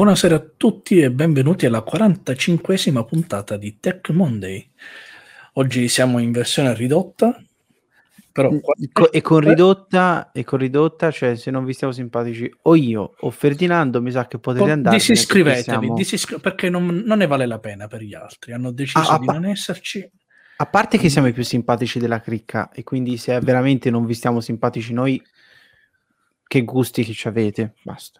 [0.00, 4.66] Buonasera a tutti e benvenuti alla 45esima puntata di Tech Monday.
[5.52, 7.38] Oggi siamo in versione ridotta,
[8.32, 8.50] però
[9.10, 13.30] e con ridotta, e con ridotta, cioè se non vi stiamo simpatici o io o
[13.30, 14.96] Ferdinando, mi sa che potete andare.
[14.96, 15.94] Disiscrivetevi, perché, siamo...
[15.94, 18.54] disiscri- perché non, non, ne vale la pena per gli altri.
[18.54, 20.10] Hanno deciso ah, di pa- non esserci.
[20.56, 24.14] A parte che siamo i più simpatici della cricca, e quindi se veramente non vi
[24.14, 25.22] stiamo simpatici noi,
[26.46, 28.19] che gusti che ci avete, basta.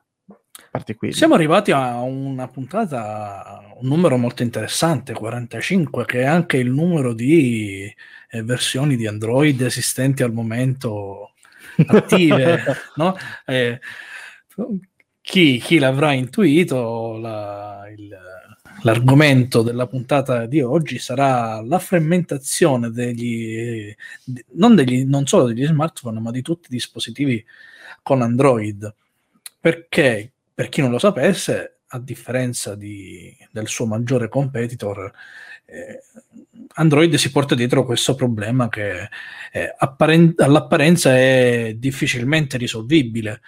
[1.10, 7.12] Siamo arrivati a una puntata, un numero molto interessante, 45, che è anche il numero
[7.12, 7.92] di
[8.30, 11.32] eh, versioni di Android esistenti al momento
[11.88, 12.62] attive.
[12.94, 13.16] no?
[13.46, 13.80] eh,
[15.20, 18.16] chi, chi, l'avrà intuito, la, il,
[18.82, 23.92] l'argomento della puntata di oggi sarà la frammentazione degli,
[24.52, 27.44] non, degli, non solo degli smartphone, ma di tutti i dispositivi
[28.02, 28.94] con Android.
[29.58, 35.10] Perché per chi non lo sapesse, a differenza di, del suo maggiore competitor,
[35.64, 36.02] eh,
[36.74, 39.08] Android si porta dietro questo problema che
[39.52, 43.40] eh, apparen- all'apparenza è difficilmente risolvibile,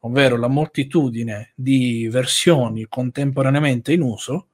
[0.00, 4.48] ovvero la moltitudine di versioni contemporaneamente in uso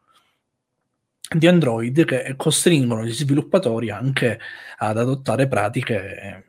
[1.28, 4.38] di Android che costringono gli sviluppatori anche
[4.76, 6.44] ad adottare pratiche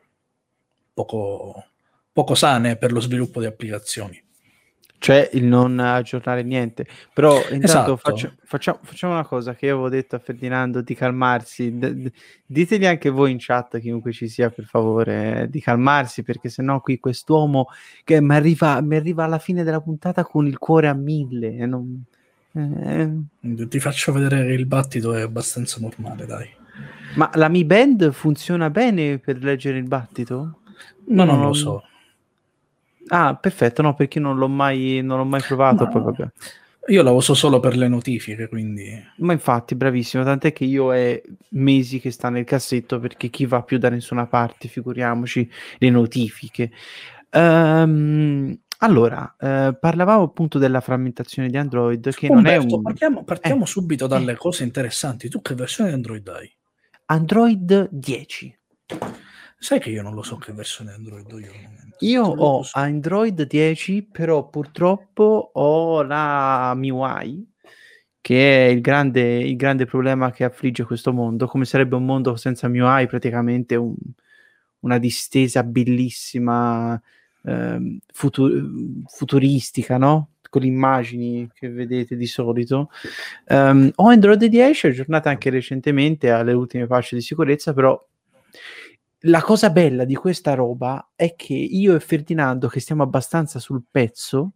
[0.94, 1.64] poco,
[2.12, 4.22] poco sane per lo sviluppo di applicazioni
[4.98, 6.86] cioè il non aggiornare niente.
[7.12, 7.96] Però intanto esatto.
[7.96, 11.76] faccio, facciamo, facciamo, una cosa che io avevo detto a Ferdinando di calmarsi.
[11.78, 12.12] D- d-
[12.44, 16.80] ditegli anche voi in chat, chiunque ci sia, per favore, eh, di calmarsi, perché sennò
[16.80, 17.68] qui quest'uomo
[18.04, 21.56] che mi arriva, mi arriva alla fine della puntata con il cuore a mille.
[21.56, 22.04] E non,
[22.52, 23.10] eh.
[23.68, 26.48] Ti faccio vedere il battito, è abbastanza normale, dai.
[27.14, 30.60] Ma la Mi Band funziona bene per leggere il battito?
[31.08, 31.82] No, non, non lo so.
[33.08, 35.84] Ah, perfetto, no, perché non l'ho mai, non l'ho mai provato.
[35.84, 35.90] Ma...
[35.90, 36.30] Poi, vabbè.
[36.88, 39.04] Io la uso solo per le notifiche, quindi...
[39.16, 43.62] Ma infatti, bravissimo, tant'è che io è mesi che sta nel cassetto perché chi va
[43.62, 46.70] più da nessuna parte, figuriamoci, le notifiche.
[47.32, 52.82] Um, allora, eh, parlavamo appunto della frammentazione di Android, che Umberto, non è un...
[52.82, 54.36] Partiamo, partiamo eh, subito dalle eh.
[54.36, 55.28] cose interessanti.
[55.28, 56.52] Tu che versione di Android hai?
[57.06, 58.58] Android 10.
[59.58, 61.52] Sai che io non lo so che versione Android ho io.
[62.00, 67.52] Io ho Android 10, però purtroppo ho la MIUI,
[68.20, 71.46] che è il grande, il grande problema che affligge questo mondo.
[71.46, 73.06] Come sarebbe un mondo senza MIUI?
[73.06, 73.94] Praticamente un,
[74.80, 77.00] una distesa bellissima,
[77.42, 80.32] eh, futu- futuristica, no?
[80.50, 82.90] Con le immagini che vedete di solito.
[83.48, 87.98] Um, ho Android 10, aggiornata anche recentemente alle ultime patch di sicurezza, però
[89.20, 93.82] la cosa bella di questa roba è che io e Ferdinando, che stiamo abbastanza sul
[93.90, 94.54] pezzo,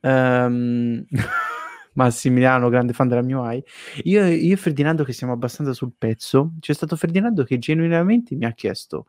[0.00, 1.04] um,
[1.94, 3.64] Massimiliano, grande fan della MIUI,
[4.04, 8.44] io, io, e Ferdinando che siamo abbastanza sul pezzo, c'è stato Ferdinando che genuinamente mi
[8.44, 9.06] ha chiesto,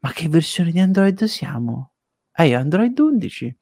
[0.00, 1.92] ma che versione di Android siamo?
[2.34, 3.56] Ehi, Android 11?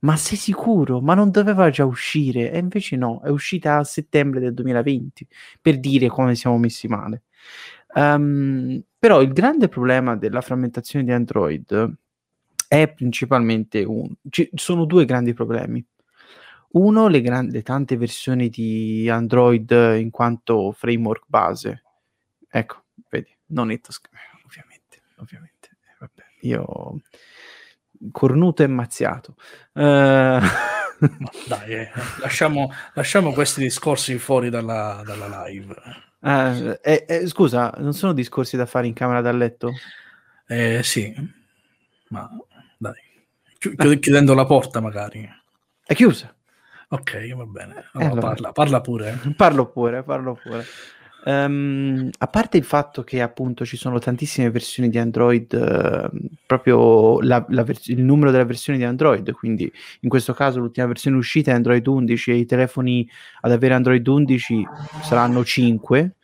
[0.00, 1.00] Ma sei sicuro?
[1.00, 2.50] Ma non doveva già uscire?
[2.50, 5.26] E invece no, è uscita a settembre del 2020,
[5.60, 7.22] per dire come siamo messi male.
[7.94, 11.92] Um, però il grande problema della frammentazione di Android
[12.68, 14.08] è principalmente un...
[14.30, 15.84] Ci sono due grandi problemi.
[16.74, 21.82] Uno, le, gran- le tante versioni di Android in quanto framework base.
[22.48, 24.00] Ecco, vedi, non è tos-
[24.46, 25.70] ovviamente, ovviamente.
[25.80, 27.00] Eh, vabbè, io
[28.12, 29.34] cornuto e mazziato.
[29.74, 30.38] Uh...
[31.48, 31.90] Dai, eh,
[32.20, 35.74] lasciamo, lasciamo, questi discorsi fuori dalla, dalla live.
[36.22, 39.72] Uh, eh, eh, scusa, non sono discorsi da fare in camera da letto?
[40.46, 41.12] Eh, sì,
[42.08, 42.30] ma
[42.78, 42.94] dai,
[43.58, 45.28] Chi- chiudendo la porta magari.
[45.84, 46.32] È chiusa.
[46.88, 47.88] Ok, va bene.
[47.92, 48.28] Allora, allora.
[48.28, 49.18] Parla, parla, pure.
[49.36, 50.64] Parlo pure, parlo pure.
[51.24, 57.20] Um, a parte il fatto che appunto ci sono tantissime versioni di Android, uh, proprio
[57.20, 59.70] la, la vers- il numero della versione di Android, quindi
[60.00, 63.08] in questo caso l'ultima versione uscita è Android 11 e i telefoni
[63.42, 64.66] ad avere Android 11
[65.02, 66.14] saranno 5.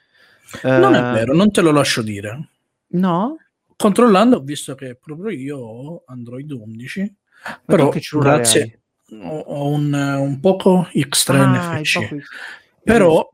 [0.64, 2.48] Non uh, è vero, non te lo lascio dire.
[2.88, 3.36] No?
[3.76, 7.14] Controllando ho visto che proprio io ho Android 11,
[7.44, 8.80] Ma però grazie
[9.10, 12.08] ho, ho un, un poco X3 ah, NFC.
[12.08, 12.22] Poco...
[12.82, 13.30] Però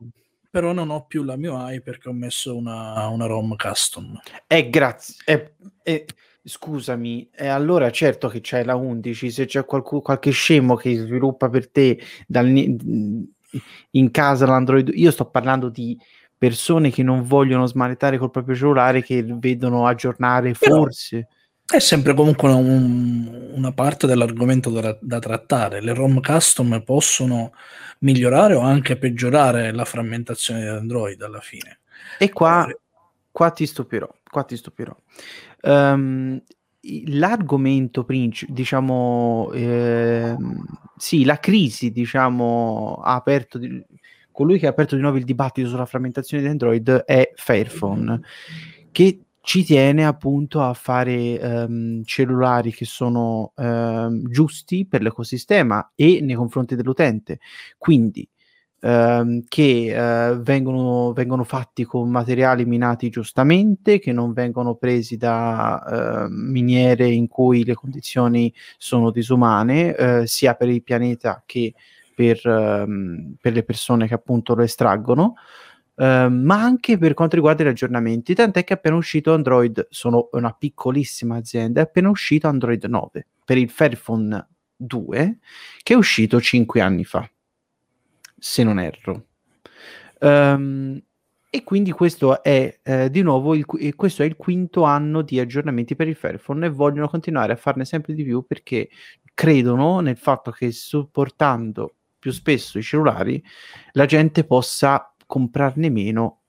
[0.55, 4.17] però non ho più la MIUI perché ho messo una, una ROM custom.
[4.47, 5.15] Eh, grazie.
[5.25, 5.53] Eh,
[5.83, 6.05] eh,
[6.41, 11.49] scusami, eh, allora certo che c'è la 11, se c'è qualcuno, qualche scemo che sviluppa
[11.49, 15.99] per te dal, in casa l'Android, io sto parlando di
[16.37, 21.27] persone che non vogliono smanettare col proprio cellulare che vedono aggiornare però, forse.
[21.67, 25.81] È sempre comunque un, una parte dell'argomento da, da, trattare.
[25.81, 27.53] Le ROM custom possono
[27.99, 31.79] migliorare o anche peggiorare la frammentazione di Android alla fine.
[32.19, 32.77] E qua, eh,
[33.31, 34.07] qua ti stupirò.
[34.29, 34.95] Qua ti stupirò.
[35.63, 36.39] Um,
[37.07, 40.35] l'argomento principale, diciamo, eh,
[40.97, 43.83] sì, la crisi, diciamo, ha aperto, di,
[44.31, 48.21] colui che ha aperto di nuovo il dibattito sulla frammentazione di Android è Fairphone,
[48.91, 56.19] che ci tiene appunto a fare um, cellulari che sono um, giusti per l'ecosistema e
[56.21, 57.39] nei confronti dell'utente.
[57.77, 58.27] Quindi
[58.81, 66.25] ehm, che eh, vengono, vengono, fatti con materiali minati giustamente, che non vengono presi da
[66.25, 71.73] eh, miniere in cui le condizioni sono disumane, eh, sia per il pianeta che
[72.15, 75.35] per, ehm, per, le persone che appunto lo estraggono.
[75.95, 80.29] Uh, ma anche per quanto riguarda gli aggiornamenti, tant'è che è appena uscito Android, sono
[80.33, 85.37] una piccolissima azienda, è appena uscito Android 9 per il Fairphone 2
[85.83, 87.29] che è uscito 5 anni fa
[88.37, 89.25] se non erro.
[90.19, 91.01] Um,
[91.49, 93.65] e quindi questo è eh, di nuovo il,
[93.95, 97.85] questo è il quinto anno di aggiornamenti per il Fairphone e vogliono continuare a farne
[97.85, 98.89] sempre di più perché
[99.33, 103.41] credono nel fatto che supportando più spesso i cellulari
[103.93, 106.41] la gente possa comprarne meno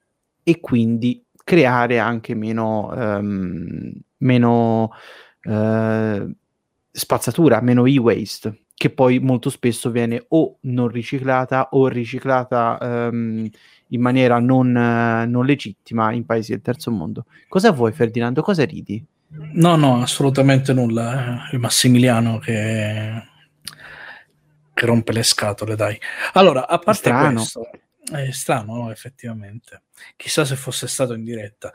[0.42, 4.92] e quindi creare anche meno, um, meno
[5.44, 6.34] uh,
[6.90, 12.76] spazzatura, meno e-waste che poi molto spesso viene o non riciclata o riciclata
[13.10, 13.48] um,
[13.88, 17.24] in maniera non, uh, non, legittima in paesi del terzo mondo.
[17.48, 18.42] Cosa vuoi Ferdinando?
[18.42, 19.02] Cosa ridi?
[19.28, 21.48] No, no, assolutamente nulla.
[21.52, 23.22] Il Massimiliano che,
[24.74, 25.98] che rompe le scatole, dai.
[26.34, 27.32] Allora, a parte strano.
[27.32, 27.70] questo,
[28.10, 29.82] è strano, no, effettivamente.
[30.16, 31.72] Chissà se fosse stato in diretta.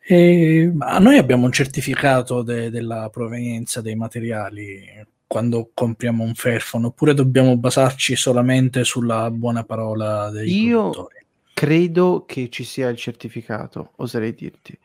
[0.00, 7.12] E, noi abbiamo un certificato de- della provenienza dei materiali quando compriamo un Fairphone oppure
[7.12, 11.26] dobbiamo basarci solamente sulla buona parola dei Io produttori?
[11.52, 14.78] credo che ci sia il certificato, oserei dirti.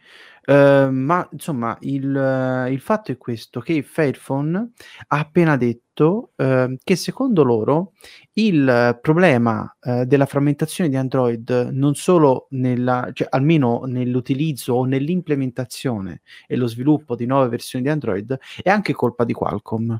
[0.45, 4.71] Uh, ma insomma, il, il, fatto è questo: che Fairphone
[5.07, 7.93] ha appena detto uh, che secondo loro
[8.33, 16.21] il problema uh, della frammentazione di Android, non solo nella, cioè, almeno nell'utilizzo o nell'implementazione
[16.47, 19.93] e lo sviluppo di nuove versioni di Android, è anche colpa di Qualcomm.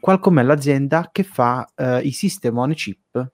[0.00, 3.32] Qualcomm è l'azienda che fa uh, i system on chip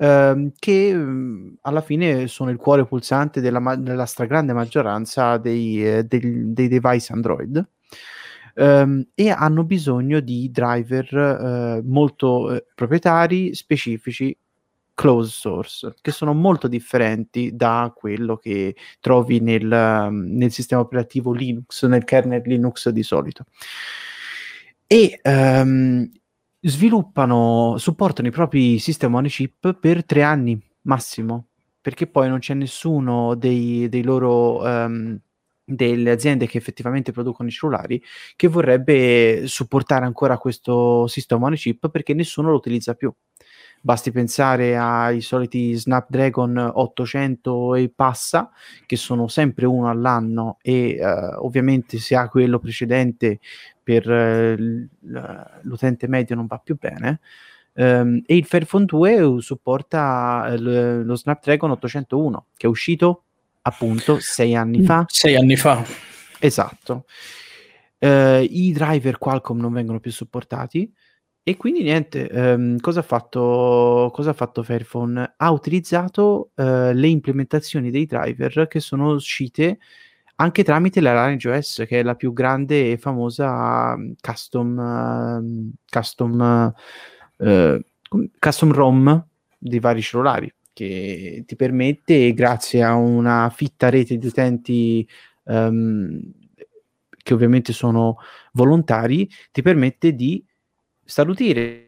[0.00, 6.04] uh, che um, alla fine sono il cuore pulsante della, della stragrande maggioranza dei, eh,
[6.04, 7.66] dei, dei, device Android
[8.54, 14.36] um, e hanno bisogno di driver uh, molto eh, proprietari, specifici,
[14.94, 19.64] closed source, che sono molto differenti da quello che trovi nel,
[20.12, 23.46] nel sistema operativo Linux, nel kernel Linux di solito.
[24.86, 26.06] E um,
[26.60, 31.46] sviluppano, supportano i propri sistemi on chip per tre anni massimo,
[31.80, 34.62] perché poi non c'è nessuno dei, dei loro...
[34.62, 35.18] Um,
[35.74, 38.02] delle aziende che effettivamente producono i cellulari
[38.36, 43.12] che vorrebbe supportare ancora questo sistema on chip perché nessuno lo utilizza più.
[43.82, 48.50] Basti pensare ai soliti Snapdragon 800 e passa,
[48.84, 53.38] che sono sempre uno all'anno, e uh, ovviamente se ha quello precedente
[53.82, 54.88] per uh,
[55.62, 57.20] l'utente medio non va più bene.
[57.72, 63.22] Um, e il Fairphone 2 supporta l- lo Snapdragon 801, che è uscito
[63.62, 65.04] appunto sei anni fa.
[65.08, 65.84] Sei anni fa.
[66.38, 67.04] Esatto.
[67.98, 70.90] Uh, I driver Qualcomm non vengono più supportati
[71.42, 75.34] e quindi niente, ehm, cosa ha fatto, cosa ha fatto Fairphone?
[75.36, 79.78] Ha utilizzato eh, le implementazioni dei driver che sono uscite
[80.36, 85.72] anche tramite la Lineage OS, che è la più grande e famosa mm, custom, uh,
[85.90, 86.74] custom,
[87.38, 87.80] uh,
[88.38, 89.26] custom ROM
[89.58, 95.08] di vari cellulari, che ti permette, grazie a una fitta rete di utenti
[95.44, 96.20] um,
[97.22, 98.16] che ovviamente sono
[98.52, 100.44] volontari, ti permette di
[101.04, 101.86] salutire.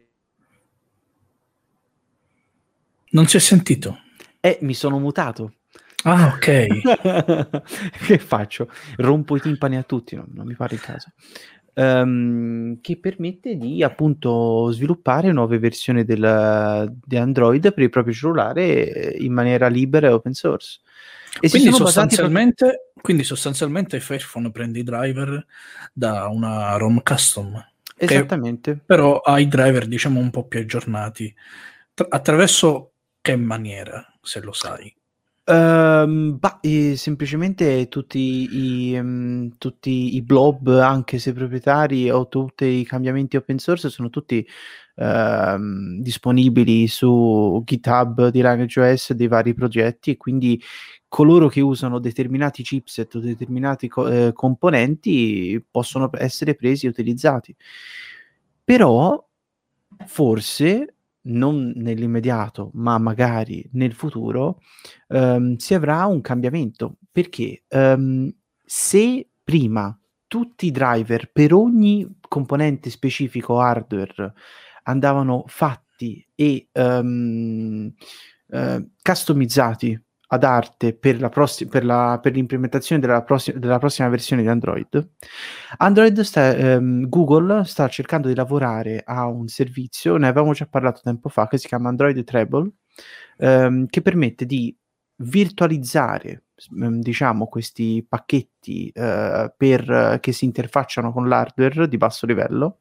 [3.11, 3.99] Non si è sentito.
[4.39, 5.55] Eh, mi sono mutato.
[6.03, 7.61] Ah, ok.
[8.05, 8.69] che faccio?
[8.97, 11.13] Rompo i timpani a tutti, no, non mi pare il caso.
[11.75, 19.15] Um, che permette di appunto sviluppare nuove versioni del, di Android per il proprio cellulare
[19.17, 20.81] in maniera libera e open source.
[21.39, 23.01] E quindi sostanzialmente, proprio...
[23.01, 25.43] quindi sostanzialmente Fairphone prende i driver
[25.91, 27.59] da una ROM custom.
[27.95, 28.79] Esattamente.
[28.85, 31.33] però ha i driver, diciamo, un po' più aggiornati.
[31.93, 34.93] Tra- attraverso che maniera, se lo sai?
[35.45, 36.61] Um, bah,
[36.95, 38.47] semplicemente tutti
[38.89, 44.09] i, um, tutti i blob, anche se proprietari, o tutti i cambiamenti open source sono
[44.09, 44.47] tutti
[44.95, 50.61] uh, disponibili su GitHub di LanguageOS dei vari progetti e quindi
[51.09, 57.53] coloro che usano determinati chipset o determinati co- eh, componenti possono essere presi e utilizzati.
[58.63, 59.27] Però
[60.05, 60.92] forse
[61.23, 64.61] non nell'immediato, ma magari nel futuro,
[65.07, 66.97] um, si avrà un cambiamento.
[67.11, 68.31] Perché um,
[68.65, 74.33] se prima tutti i driver per ogni componente specifico hardware
[74.83, 77.93] andavano fatti e um,
[78.47, 80.01] uh, customizzati
[80.33, 84.47] ad arte per, la prossi- per, la, per l'implementazione della, prossi- della, prossima versione di
[84.47, 85.09] Android,
[85.77, 91.01] Android sta, ehm, Google sta cercando di lavorare a un servizio, ne avevamo già parlato
[91.03, 92.71] tempo fa, che si chiama Android Treble,
[93.37, 94.75] ehm, che permette di
[95.17, 96.45] virtualizzare
[96.79, 102.79] ehm, diciamo questi pacchetti eh, per, che si interfacciano con l'hardware di basso livello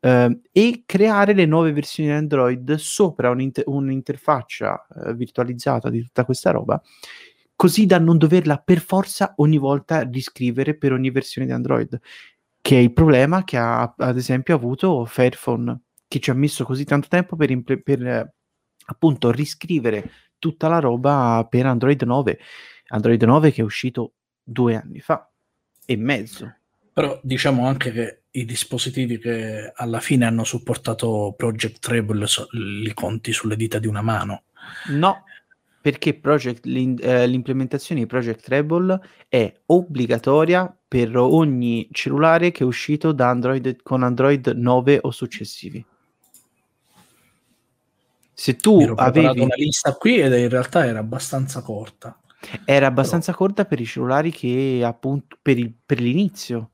[0.00, 6.50] Uh, e creare le nuove versioni Android sopra un'inter- un'interfaccia uh, virtualizzata di tutta questa
[6.52, 6.80] roba,
[7.54, 12.00] così da non doverla per forza ogni volta riscrivere per ogni versione di Android,
[12.62, 16.84] che è il problema che ha ad esempio avuto Fairphone, che ci ha messo così
[16.84, 18.34] tanto tempo per, imple- per eh,
[18.86, 22.38] appunto riscrivere tutta la roba per Android 9,
[22.88, 25.30] Android 9 che è uscito due anni fa
[25.84, 26.59] e mezzo.
[26.92, 32.92] Però diciamo anche che i dispositivi che alla fine hanno supportato Project Treble so, li
[32.94, 34.44] conti sulle dita di una mano.
[34.88, 35.24] No,
[35.80, 43.12] perché project, eh, l'implementazione di Project Treble è obbligatoria per ogni cellulare che è uscito
[43.12, 45.84] da Android, con Android 9 o successivi.
[48.32, 52.18] Se tu avevi una lista qui ed in realtà era abbastanza corta.
[52.64, 53.44] Era abbastanza Però...
[53.44, 56.70] corta per i cellulari che appunto per, il, per l'inizio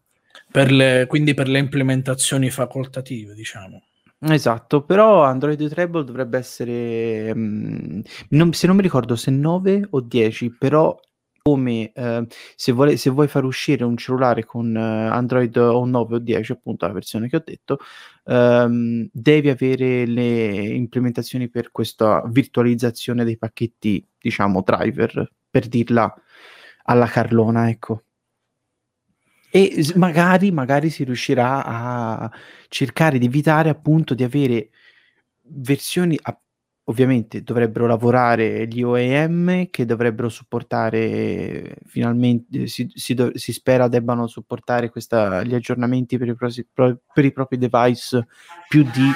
[0.50, 3.82] per le, quindi per le implementazioni facoltative, diciamo.
[4.18, 10.00] Esatto, però Android Treble dovrebbe essere, mh, non, se non mi ricordo se 9 o
[10.00, 10.98] 10, però
[11.42, 12.26] come eh,
[12.56, 16.50] se, vuole, se, vuoi far uscire un cellulare con eh, Android o 9 o 10,
[16.52, 17.78] appunto la versione che ho detto,
[18.24, 20.24] ehm, devi avere le
[20.74, 26.12] implementazioni per questa virtualizzazione dei pacchetti, diciamo, driver, per dirla
[26.84, 28.05] alla Carlona, ecco.
[29.56, 32.30] E magari, magari si riuscirà a
[32.68, 34.68] cercare di evitare appunto di avere
[35.44, 36.38] versioni, a,
[36.84, 44.26] ovviamente dovrebbero lavorare gli OEM che dovrebbero supportare finalmente, si, si, do, si spera debbano
[44.26, 48.26] supportare questa, gli aggiornamenti per i, pro, per i propri device
[48.68, 49.10] più di...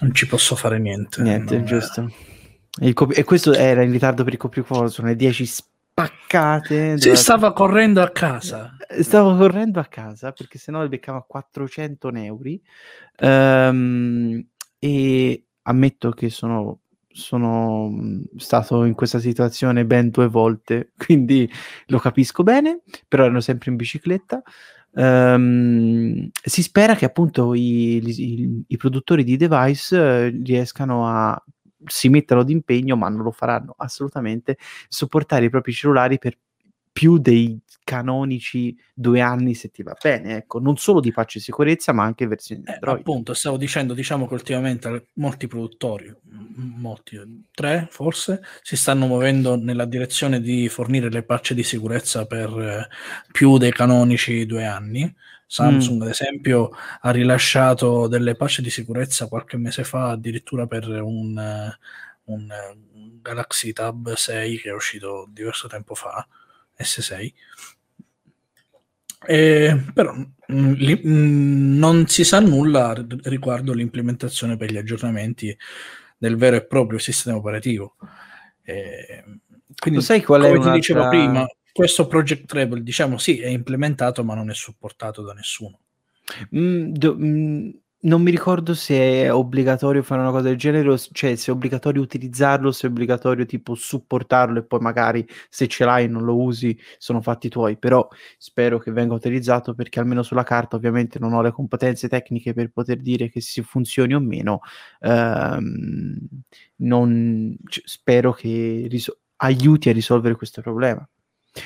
[0.00, 1.22] Non ci posso fare niente.
[1.22, 2.12] Niente, giusto.
[2.92, 5.46] Cop- e questo era in ritardo per il coprifuoco, sono le 10
[5.96, 7.00] spaccate.
[7.00, 8.76] Si stava correndo a casa.
[9.00, 12.50] Stavo correndo a casa perché sennò le beccava 400 euro.
[13.18, 14.46] Um,
[14.78, 17.90] e ammetto che sono, sono
[18.36, 21.50] stato in questa situazione ben due volte, quindi
[21.86, 24.42] lo capisco bene, però erano sempre in bicicletta.
[24.98, 31.42] Um, si spera che appunto i, i, i produttori di device eh, riescano a
[31.86, 34.56] si mettano d'impegno, ma non lo faranno assolutamente,
[34.88, 36.36] supportare i propri cellulari per
[36.96, 41.40] più dei canonici due anni se ti va bene, ecco, non solo di patch di
[41.40, 42.98] sicurezza, ma anche versioni eh, Android.
[42.98, 46.12] appunto, stavo dicendo, diciamo che ultimamente molti produttori,
[46.54, 52.48] molti, tre forse, si stanno muovendo nella direzione di fornire le patch di sicurezza per
[52.58, 52.88] eh,
[53.30, 55.14] più dei canonici due anni
[55.46, 56.02] Samsung, mm.
[56.02, 61.72] ad esempio, ha rilasciato delle patch di sicurezza qualche mese fa, addirittura per un,
[62.24, 62.48] un,
[62.94, 66.26] un Galaxy Tab 6 che è uscito diverso tempo fa,
[66.78, 67.32] S6.
[69.28, 74.76] E, però mh, mm, li, mh, mm, non si sa nulla riguardo l'implementazione per gli
[74.76, 75.56] aggiornamenti
[76.18, 77.96] del vero e proprio sistema operativo.
[78.62, 79.24] E,
[79.78, 81.46] quindi, Lo sai qual è come ti dicevo prima,
[81.76, 85.80] questo Project Treble, diciamo, sì, è implementato, ma non è supportato da nessuno.
[86.56, 87.70] Mm, do, mm,
[88.06, 92.00] non mi ricordo se è obbligatorio fare una cosa del genere, cioè se è obbligatorio
[92.00, 96.40] utilizzarlo, se è obbligatorio tipo supportarlo e poi magari se ce l'hai e non lo
[96.40, 101.34] usi sono fatti tuoi, però spero che venga utilizzato perché almeno sulla carta ovviamente non
[101.34, 104.60] ho le competenze tecniche per poter dire che si funzioni o meno,
[105.00, 106.18] ehm,
[106.76, 111.06] non, cioè, spero che riso- aiuti a risolvere questo problema.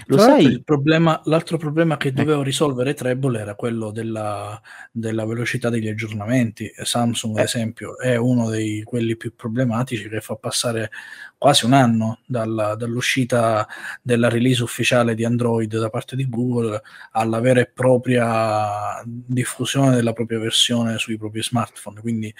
[0.06, 0.44] Lo Tra sai?
[0.44, 4.60] Il problema, l'altro problema che dovevo risolvere Treble era quello della,
[4.92, 6.70] della, velocità degli aggiornamenti.
[6.76, 7.44] Samsung, ad eh.
[7.44, 10.90] esempio, è uno dei quelli più problematici che fa passare
[11.36, 13.66] quasi un anno dalla, dall'uscita
[14.02, 16.80] della release ufficiale di Android da parte di Google
[17.12, 22.00] alla vera e propria diffusione della propria versione sui propri smartphone.
[22.00, 22.32] Quindi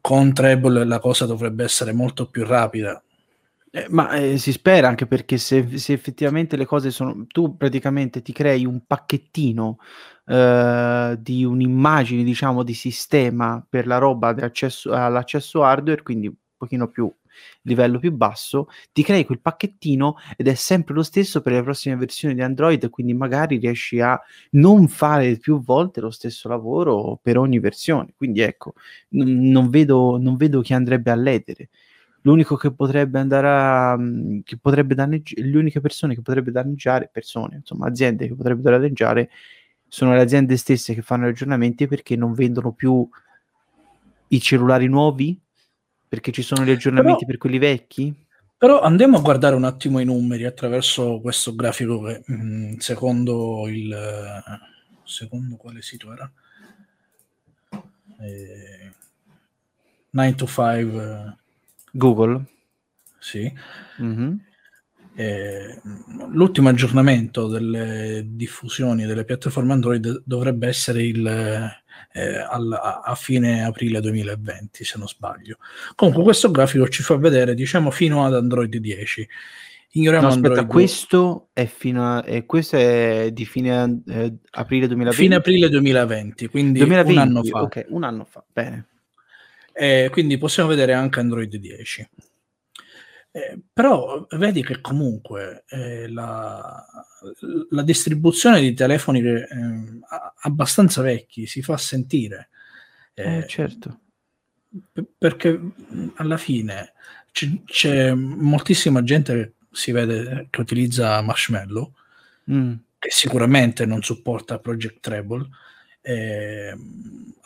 [0.00, 3.02] con Treble la cosa dovrebbe essere molto più rapida
[3.76, 7.26] eh, ma eh, si spera anche perché se, se, effettivamente le cose sono...
[7.26, 9.78] Tu praticamente ti crei un pacchettino
[10.26, 17.12] eh, di un'immagine, diciamo, di sistema per la roba all'accesso hardware, quindi un pochino più
[17.62, 21.96] livello più basso, ti crei quel pacchettino ed è sempre lo stesso per le prossime
[21.96, 27.38] versioni di Android, quindi magari riesci a non fare più volte lo stesso lavoro per
[27.38, 28.14] ogni versione.
[28.16, 28.74] Quindi ecco,
[29.10, 31.70] n- non, vedo, non vedo chi andrebbe a ledere
[32.26, 33.98] l'unico che potrebbe andare a
[34.42, 39.30] che potrebbe danneggiare le uniche persone che potrebbe danneggiare persone insomma aziende che potrebbero danneggiare
[39.88, 43.08] sono le aziende stesse che fanno gli aggiornamenti perché non vendono più
[44.28, 45.38] i cellulari nuovi?
[46.08, 48.12] Perché ci sono gli aggiornamenti però, per quelli vecchi?
[48.56, 53.96] Però andiamo a guardare un attimo i numeri attraverso questo grafico che mh, secondo il
[55.04, 56.28] secondo quale sito era?
[58.20, 58.92] Eh,
[60.10, 61.36] 9 to 5
[61.94, 62.44] Google.
[63.18, 63.50] Sì.
[64.02, 64.34] Mm-hmm.
[65.16, 65.80] Eh,
[66.30, 71.24] l'ultimo aggiornamento delle diffusioni delle piattaforme Android dovrebbe essere il,
[72.12, 75.58] eh, al, a, fine aprile 2020, se non sbaglio.
[75.94, 79.28] Comunque, questo grafico ci fa vedere, diciamo, fino ad Android 10.
[79.96, 84.88] Ignoriamo no, aspetta, Android questo è, fino a, eh, questo è di fine eh, aprile
[84.88, 85.22] 2020.
[85.22, 87.62] Fine aprile 2020, quindi 2020, un anno fa.
[87.62, 88.88] Ok, un anno fa, bene.
[89.76, 92.08] Eh, quindi possiamo vedere anche Android 10.
[93.32, 96.86] Eh, però vedi che comunque eh, la,
[97.70, 99.48] la, distribuzione di telefoni eh,
[100.42, 102.50] abbastanza vecchi si fa sentire.
[103.12, 104.00] Eh, eh, certo.
[104.92, 105.60] P- perché
[106.14, 106.92] alla fine
[107.32, 111.92] c'è, c'è, moltissima gente che si vede che utilizza Marshmallow,
[112.52, 112.74] mm.
[113.00, 115.48] che sicuramente non supporta Project Treble,
[116.06, 116.76] eh,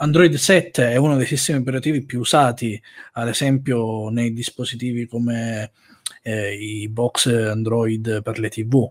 [0.01, 2.81] Android 7 è uno dei sistemi operativi più usati,
[3.12, 5.71] ad esempio nei dispositivi come
[6.23, 8.90] eh, i box Android per le TV,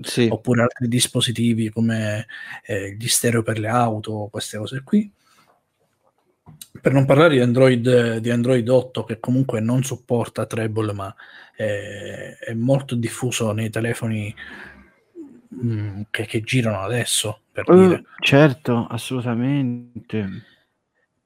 [0.00, 0.28] sì.
[0.30, 2.26] oppure altri dispositivi come
[2.64, 5.10] eh, gli stereo per le auto, queste cose qui.
[6.80, 11.14] Per non parlare di Android, di Android 8 che comunque non supporta Treble ma
[11.54, 14.34] è, è molto diffuso nei telefoni
[15.48, 18.04] mh, mm, che, che girano adesso per uh, dire.
[18.20, 20.28] Certo, assolutamente.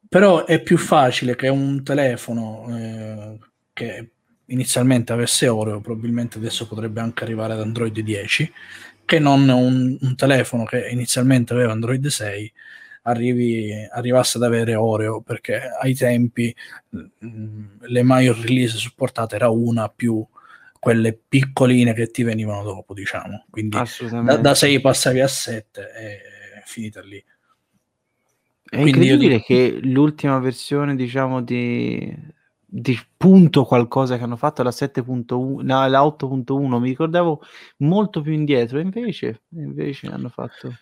[0.09, 3.39] Però è più facile che un telefono eh,
[3.73, 4.11] che
[4.47, 8.53] inizialmente avesse Oreo, probabilmente adesso potrebbe anche arrivare ad Android 10,
[9.05, 12.53] che non un, un telefono che inizialmente aveva Android 6
[13.03, 16.55] arrivi, arrivasse ad avere Oreo, perché ai tempi
[16.91, 20.25] mh, mm, le major release supportate era una più
[20.83, 23.47] quelle piccoline che ti venivano dopo, diciamo.
[23.51, 23.79] Quindi
[24.25, 26.23] da, da 6 passavi a 7 e
[26.59, 27.19] è finita lì.
[28.65, 29.45] È Quindi incredibile dico...
[29.47, 32.13] che l'ultima versione, diciamo, di,
[32.65, 37.43] di punto qualcosa che hanno fatto la 7.1, no, la 8.1, mi ricordavo
[37.77, 40.77] molto più indietro, invece, invece hanno fatto...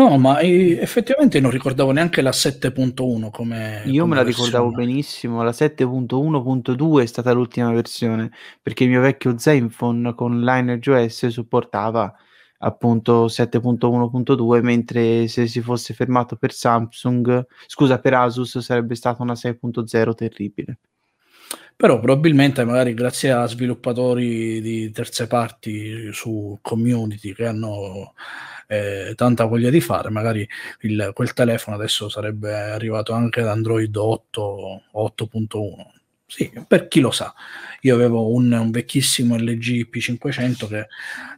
[0.00, 3.82] No, ma eh, effettivamente non ricordavo neanche la 7.1 come...
[3.84, 8.30] Io come me la ricordavo benissimo, la 7.1.2 è stata l'ultima versione,
[8.62, 12.14] perché il mio vecchio Zenfone con Lineage OS supportava
[12.60, 19.34] appunto 7.1.2, mentre se si fosse fermato per Samsung, scusa, per Asus sarebbe stata una
[19.34, 20.78] 6.0 terribile
[21.80, 28.12] però probabilmente magari grazie a sviluppatori di terze parti su community che hanno
[28.66, 30.46] eh, tanta voglia di fare, magari
[30.80, 35.56] il, quel telefono adesso sarebbe arrivato anche ad Android 8 8.1.
[36.26, 37.32] Sì, per chi lo sa.
[37.80, 40.86] Io avevo un, un vecchissimo LG P500 che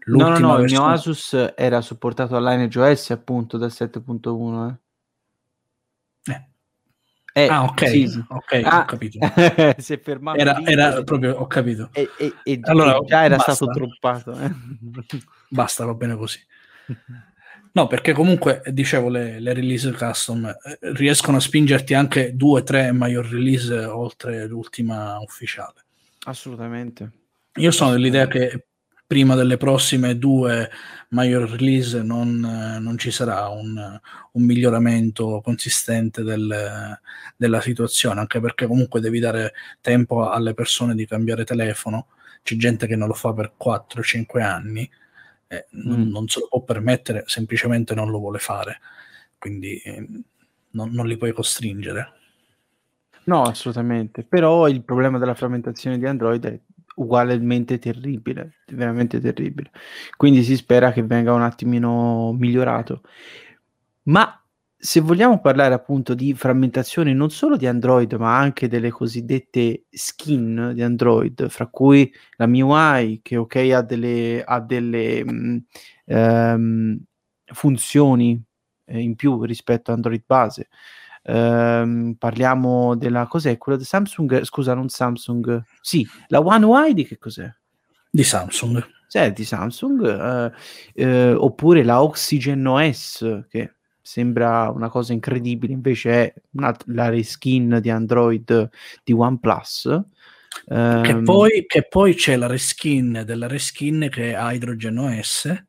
[0.07, 0.65] l'ultima No, no, no, versione...
[0.65, 4.75] il mio Asus era supportato a Lineage OS appunto dal 7.1, eh.
[7.35, 8.25] Eh, ah, ok, sì.
[8.29, 9.19] okay ah, ho capito.
[9.79, 10.39] si è fermato.
[10.39, 11.89] Era, era proprio, ho capito.
[11.93, 13.55] E, e, e allora, già era basta.
[13.55, 14.39] stato troppato.
[14.39, 14.51] Eh.
[15.49, 16.39] Basta, va bene così.
[17.75, 22.63] No, perché comunque, dicevo, le, le, release custom eh, riescono a spingerti anche due o
[22.63, 25.85] tre major release oltre l'ultima ufficiale.
[26.25, 27.11] Assolutamente.
[27.57, 28.67] Io sono dell'idea che
[29.13, 30.71] prima delle prossime due
[31.09, 34.01] major release non, non ci sarà un,
[34.33, 36.99] un miglioramento consistente del,
[37.37, 42.07] della situazione, anche perché comunque devi dare tempo alle persone di cambiare telefono.
[42.43, 44.91] C'è gente che non lo fa per 4-5 anni
[45.49, 46.11] eh, non, mm.
[46.11, 48.81] non, se lo può permettere, semplicemente non lo vuole fare,
[49.37, 50.09] quindi eh,
[50.71, 52.13] non, non li puoi costringere.
[53.25, 54.25] No, assolutamente.
[54.25, 56.59] Però il problema della frammentazione di Android è
[56.97, 59.71] ugualmente terribile, veramente terribile.
[60.17, 63.03] Quindi si spera che venga un attimino migliorato.
[64.05, 64.43] Ma
[64.77, 70.73] se vogliamo parlare appunto di frammentazione non solo di Android, ma anche delle cosiddette skin
[70.75, 75.65] di Android, fra cui la MIUI, che ok ha delle, ha delle mh,
[76.07, 77.01] um,
[77.45, 78.43] funzioni
[78.87, 80.69] eh, in più rispetto a Android base.
[81.25, 84.43] Um, parliamo della cos'è quella di Samsung?
[84.43, 87.53] Scusa, non Samsung, sì, la One UI di che cos'è?
[88.11, 88.85] Di Samsung.
[89.07, 96.11] Sì, di Samsung, uh, uh, oppure la Oxygen OS che sembra una cosa incredibile, invece
[96.11, 98.69] è una, la reskin di Android
[99.05, 100.01] di OnePlus.
[100.67, 105.65] Um, che, poi, che, poi, c'è la reskin della reskin che è Hydrogen OS,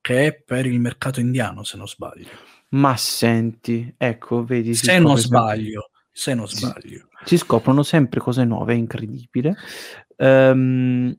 [0.00, 2.55] che è per il mercato indiano, se non sbaglio.
[2.70, 4.74] Ma senti, ecco, vedi.
[4.74, 7.08] Se non sbaglio, se non sbaglio.
[7.24, 9.56] Si, si, scoprono sempre cose nuove, è incredibile.
[10.16, 11.16] Um,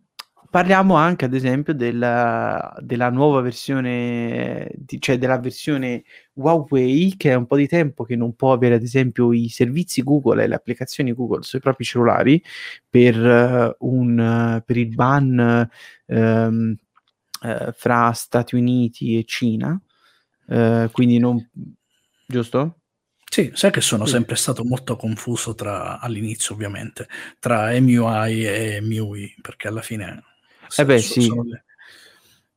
[0.50, 7.36] Parliamo anche, ad esempio, della, della nuova versione, di, cioè della versione Huawei, che è
[7.36, 10.56] un po' di tempo che non può avere, ad esempio, i servizi Google e le
[10.56, 12.42] applicazioni Google sui propri cellulari
[12.90, 15.70] per, uh, un, per il ban
[16.06, 16.76] uh,
[17.74, 19.80] fra Stati Uniti e Cina.
[20.48, 21.46] Uh, quindi non...
[22.26, 22.80] giusto?
[23.30, 27.08] Sì, sai che sono sempre stato molto confuso tra, all'inizio ovviamente,
[27.40, 30.24] tra MUI e MUI, perche alla fine
[30.76, 31.32] eh beh, sì.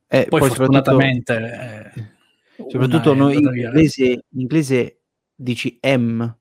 [0.07, 1.93] Eh, poi, poi fortunatamente...
[1.95, 4.99] Eh, soprattutto noi in inglese, in inglese
[5.35, 6.35] dici M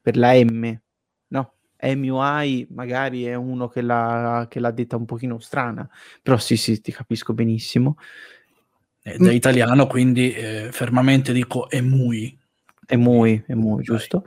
[0.00, 0.80] per la M,
[1.28, 1.54] no?
[1.80, 5.88] MUI magari è uno che l'ha, che l'ha detta un pochino strana,
[6.22, 7.96] però sì, sì, ti capisco benissimo.
[9.08, 9.34] Eh, da mm.
[9.34, 12.38] italiano, quindi eh, fermamente dico EMUI.
[12.86, 14.24] EMUI, EMUI, giusto?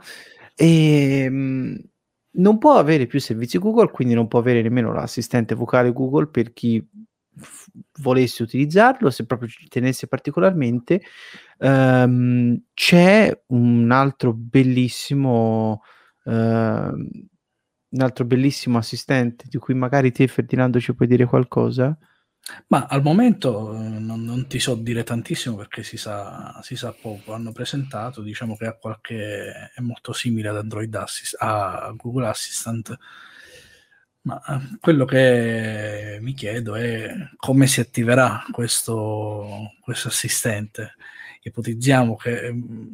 [0.54, 1.80] E, mh,
[2.32, 6.52] non può avere più servizi Google, quindi non può avere nemmeno l'assistente vocale Google per
[6.52, 6.84] chi
[7.36, 7.68] f-
[8.00, 11.02] volesse utilizzarlo, se proprio ci tenesse particolarmente.
[11.58, 15.82] Um, c'è un altro bellissimo
[16.24, 16.30] uh,
[17.92, 21.96] un altro bellissimo assistente di cui magari te Ferdinando ci puoi dire qualcosa
[22.68, 26.92] ma al momento eh, non, non, ti so dire tantissimo perché si sa, si sa,
[26.92, 27.32] poco.
[27.32, 32.98] Hanno presentato, diciamo che ha qualche, è molto simile ad Android Assist, a Google Assistant.
[34.22, 40.94] Ma eh, quello che mi chiedo è come si attiverà questo, questo assistente.
[41.42, 42.92] Ipotizziamo che mm,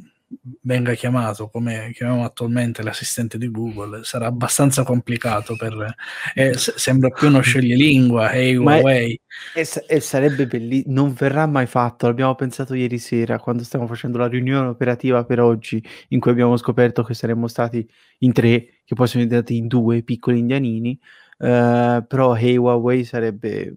[0.61, 5.95] venga chiamato come chiamiamo attualmente l'assistente di Google sarà abbastanza complicato per
[6.35, 9.19] eh, sembra più uno scioglilingua hey Huawei.
[9.55, 14.19] E, e, sarebbe bellissimo non verrà mai fatto l'abbiamo pensato ieri sera quando stavamo facendo
[14.19, 17.89] la riunione operativa per oggi in cui abbiamo scoperto che saremmo stati
[18.19, 20.99] in tre che poi sono diventati in due piccoli indianini
[21.39, 23.77] uh, però hey Huawei sarebbe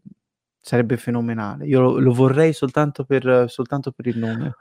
[0.63, 1.65] sarebbe fenomenale.
[1.65, 4.53] Io lo, lo vorrei soltanto per, soltanto per il nome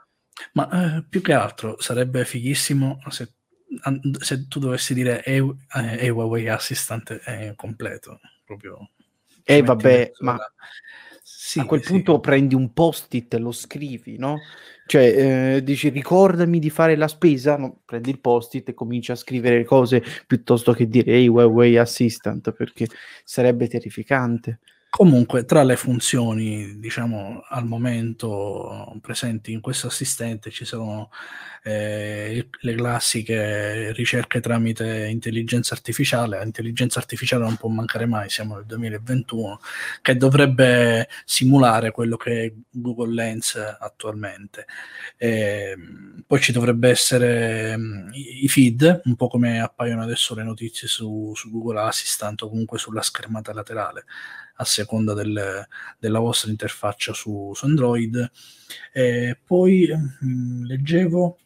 [0.53, 3.33] ma eh, più che altro sarebbe fighissimo se,
[4.19, 5.43] se tu dovessi dire e,
[5.97, 8.91] eh, Huawei Assistant è completo, proprio.
[9.43, 10.37] E eh, vabbè, ma
[11.23, 11.91] sì, a quel sì.
[11.91, 14.39] punto prendi un post-it e lo scrivi, no?
[14.85, 17.81] Cioè, eh, dici ricordami di fare la spesa, no?
[17.85, 22.51] prendi il post-it e cominci a scrivere le cose piuttosto che dire hey, Huawei Assistant,
[22.51, 22.87] perché
[23.23, 24.59] sarebbe terrificante.
[24.93, 31.09] Comunque, tra le funzioni, diciamo, al momento presenti in questo assistente ci sono
[31.63, 36.39] eh, le classiche ricerche tramite intelligenza artificiale.
[36.39, 39.61] L'intelligenza artificiale non può mancare mai, siamo nel 2021,
[40.01, 44.65] che dovrebbe simulare quello che è Google Lens attualmente.
[45.15, 45.73] Eh,
[46.27, 51.31] poi ci dovrebbe essere um, i feed, un po' come appaiono adesso le notizie su,
[51.33, 54.03] su Google Assistant o comunque sulla schermata laterale
[54.61, 58.31] a seconda del, della vostra interfaccia su, su Android.
[58.93, 61.37] E poi mh, mm, leggevo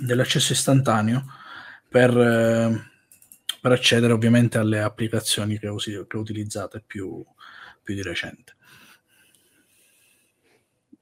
[0.00, 1.24] dell'accesso istantaneo
[1.88, 2.90] per, eh,
[3.60, 7.24] per, accedere ovviamente alle applicazioni che, usi, che utilizzate più,
[7.82, 8.54] più di recente.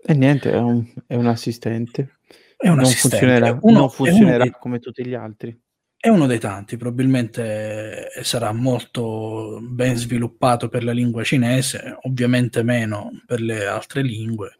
[0.06, 2.18] E niente, è un, è un assistente.
[2.58, 3.16] È un non assistente.
[3.16, 5.58] funzionerà, uno, non funzionerà come tutti gli altri.
[6.04, 13.22] È uno dei tanti, probabilmente sarà molto ben sviluppato per la lingua cinese, ovviamente meno
[13.24, 14.54] per le altre lingue,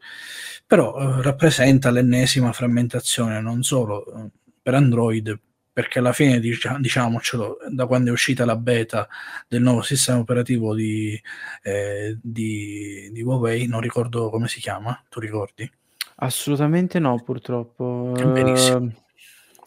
[0.65, 4.29] però eh, rappresenta l'ennesima frammentazione non solo eh,
[4.59, 5.39] per Android,
[5.71, 9.07] perché alla fine diciamocelo, da quando è uscita la beta
[9.47, 11.21] del nuovo sistema operativo di,
[11.61, 15.71] eh, di, di Huawei, non ricordo come si chiama, tu ricordi?
[16.15, 18.13] Assolutamente no, purtroppo.
[18.15, 18.77] Benissimo.
[18.77, 18.95] Ehm,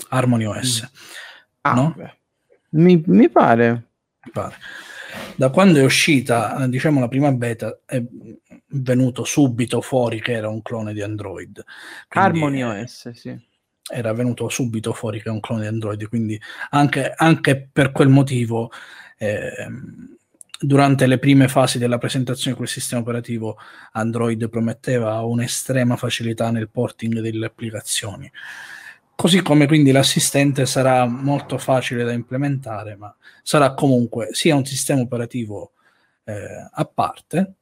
[0.09, 0.83] Harmony OS.
[0.83, 1.27] Mm.
[1.71, 1.95] Ah, no?
[2.71, 3.73] Mi, mi, pare.
[4.25, 4.55] mi pare.
[5.37, 8.03] Da quando è uscita, diciamo, la prima beta, è
[8.71, 11.65] venuto subito fuori che era un clone di Android.
[12.09, 13.47] Harmony OS, sì
[13.91, 18.09] era venuto subito fuori che è un clone di Android, quindi anche, anche per quel
[18.09, 18.71] motivo
[19.17, 19.67] eh,
[20.61, 23.59] durante le prime fasi della presentazione di quel sistema operativo
[23.93, 28.31] Android prometteva un'estrema facilità nel porting delle applicazioni.
[29.21, 35.01] Così come quindi l'assistente sarà molto facile da implementare, ma sarà comunque sia un sistema
[35.01, 35.73] operativo
[36.23, 37.55] eh, a parte,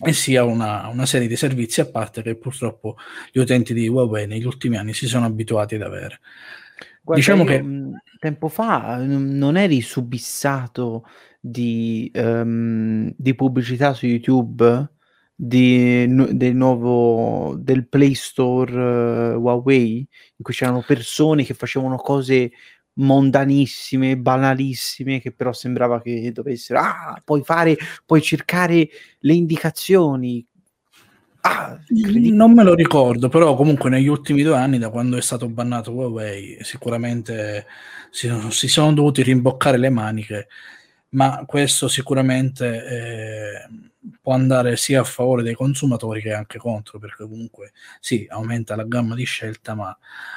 [0.00, 2.96] e sia una, una, serie di servizi a parte che purtroppo
[3.30, 6.18] gli utenti di Huawei negli ultimi anni si sono abituati ad avere.
[7.02, 7.64] Guarda, diciamo che
[8.18, 11.06] tempo fa non eri subissato
[11.38, 14.90] di, um, di pubblicità su YouTube
[15.38, 22.50] di, del nuovo del Play Store uh, Huawei in cui c'erano persone che facevano cose
[22.94, 30.44] mondanissime, banalissime, che però sembrava che dovessero, ah, puoi fare, puoi cercare le indicazioni.
[31.42, 35.48] Ah, non me lo ricordo, però comunque negli ultimi due anni, da quando è stato
[35.48, 37.66] bannato Huawei, sicuramente
[38.10, 40.48] si, si sono dovuti rimboccare le maniche,
[41.10, 43.85] ma questo sicuramente eh,
[44.20, 48.84] può andare sia a favore dei consumatori che anche contro, perché comunque sì, aumenta la
[48.84, 49.96] gamma di scelta, ma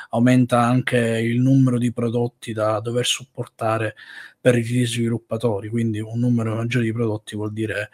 [0.09, 3.95] aumenta anche il numero di prodotti da dover supportare
[4.39, 7.89] per i sviluppatori, quindi un numero maggiore di prodotti vuol dire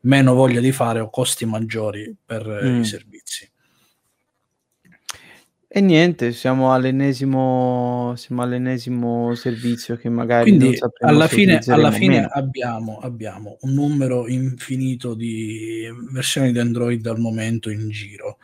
[0.00, 2.80] meno voglia di fare o costi maggiori per mm.
[2.80, 3.51] i servizi.
[5.74, 12.98] E niente, siamo all'ennesimo, siamo all'ennesimo servizio che magari Quindi alla fine, alla fine abbiamo,
[12.98, 18.36] abbiamo, un numero infinito di versioni di Android al momento in giro.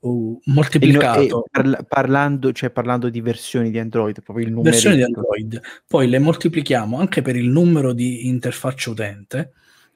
[0.00, 4.96] Uh, moltiplicato e, e parlando, cioè parlando di versioni di Android, proprio il numero versioni
[4.96, 9.52] di Android, poi le moltiplichiamo anche per il numero di interfacce utente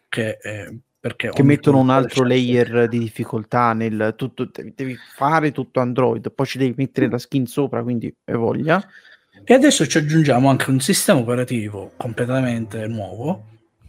[0.07, 0.68] che è
[1.01, 6.47] perché che mettono un altro layer di difficoltà nel tutto, devi fare tutto Android, poi
[6.47, 8.85] ci devi mettere la skin sopra, quindi è voglia.
[9.45, 13.47] E adesso ci aggiungiamo anche un sistema operativo completamente nuovo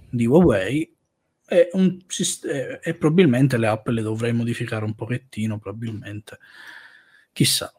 [0.10, 0.95] di Huawei
[1.48, 1.98] e, un,
[2.82, 6.38] e probabilmente le app le dovrei modificare un pochettino, probabilmente.
[7.34, 7.74] Chissà.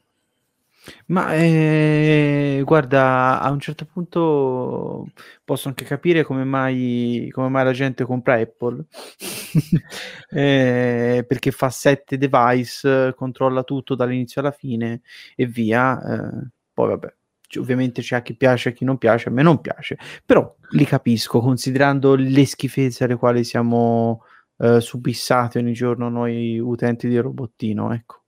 [1.06, 5.08] Ma eh, guarda, a un certo punto
[5.44, 8.86] posso anche capire come mai, come mai la gente compra Apple,
[10.30, 15.02] eh, perché fa sette device, controlla tutto dall'inizio alla fine
[15.36, 16.00] e via.
[16.02, 17.14] Eh, poi vabbè,
[17.58, 20.54] ovviamente c'è a chi piace e a chi non piace, a me non piace, però
[20.70, 24.22] li capisco considerando le schifezze alle quali siamo
[24.58, 28.19] eh, subissati ogni giorno noi utenti di robottino, ecco.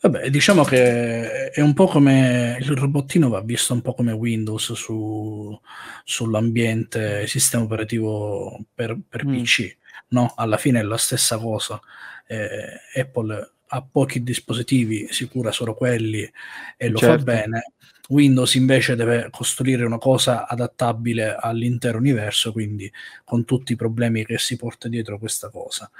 [0.00, 4.72] Vabbè, diciamo che è un po' come il robottino va visto un po' come Windows
[4.74, 5.58] su,
[6.04, 9.32] sull'ambiente sistema operativo per, per mm.
[9.34, 9.76] PC,
[10.08, 10.32] no?
[10.36, 11.80] Alla fine è la stessa cosa.
[12.26, 16.30] Eh, Apple ha pochi dispositivi, si cura solo quelli
[16.76, 17.18] e lo certo.
[17.18, 17.72] fa bene.
[18.08, 22.90] Windows invece deve costruire una cosa adattabile all'intero universo, quindi
[23.24, 25.90] con tutti i problemi che si porta dietro questa cosa.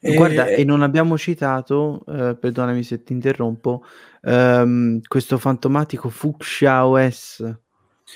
[0.00, 3.84] Guarda, e non abbiamo citato, eh, perdonami se ti interrompo,
[4.22, 7.58] ehm, questo fantomatico Fuchsia OS,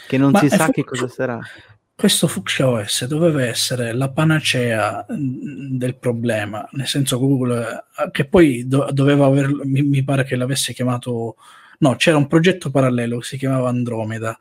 [0.07, 1.41] che non Ma si sa fu- che cosa sarà.
[1.95, 8.27] Questo Fuchsia OS doveva essere la panacea mm, del problema, nel senso Google, eh, che
[8.27, 11.37] poi do- doveva aver, mi, mi pare che l'avesse chiamato,
[11.79, 14.39] no, c'era un progetto parallelo che si chiamava Andromeda,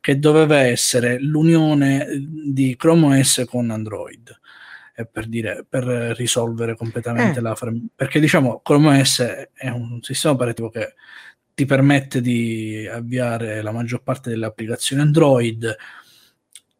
[0.00, 4.38] che doveva essere l'unione di Chrome OS con Android
[5.10, 7.42] per, dire, per risolvere completamente eh.
[7.42, 7.86] la frame.
[7.94, 9.20] Perché diciamo Chrome OS
[9.52, 10.94] è un sistema operativo che
[11.54, 15.76] ti permette di avviare la maggior parte delle applicazioni Android,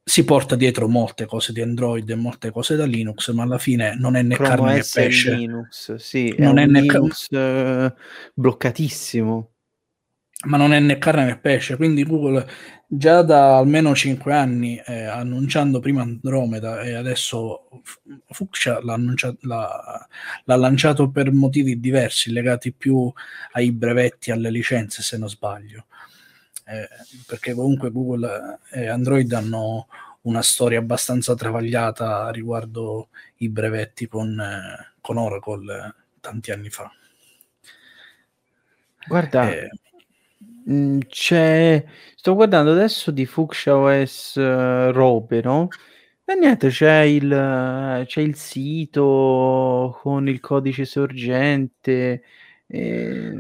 [0.07, 3.97] si porta dietro molte cose di Android e molte cose da Linux, ma alla fine
[3.97, 5.35] non è né Chrome carne né pesce.
[5.35, 7.93] Linux, sì, non è, è Linux ca- uh,
[8.35, 9.54] bloccatissimo
[10.45, 11.77] ma non è né carne né pesce.
[11.77, 12.47] Quindi Google
[12.87, 17.69] già da almeno 5 anni, eh, annunciando prima Andromeda e adesso
[18.29, 18.97] Fuchsia l'ha,
[19.41, 20.09] l'ha,
[20.45, 23.13] l'ha, lanciato per motivi diversi, legati più
[23.53, 25.87] ai brevetti, alle licenze, se non sbaglio.
[26.67, 26.89] Eh,
[27.27, 29.87] perché comunque Google e Android hanno
[30.23, 36.91] una storia abbastanza travagliata riguardo i brevetti con, eh, con Oracle tanti anni fa.
[39.07, 39.69] Guarda, eh,
[40.71, 41.85] Mm, c'è...
[42.15, 45.69] Sto guardando adesso di Fuchsia OS uh, robe, no?
[46.25, 52.23] E niente, c'è il, c'è il sito con il codice sorgente.
[52.67, 53.33] E...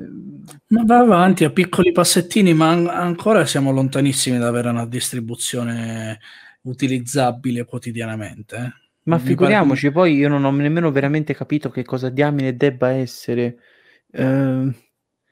[0.66, 6.20] Ma va avanti a piccoli passettini, ma an- ancora siamo lontanissimi da avere una distribuzione
[6.62, 8.56] utilizzabile quotidianamente.
[8.56, 8.72] Eh?
[9.04, 9.94] Ma figuriamoci, pare...
[9.94, 13.56] poi io non ho nemmeno veramente capito che cosa diamine debba essere.
[14.12, 14.70] Uh...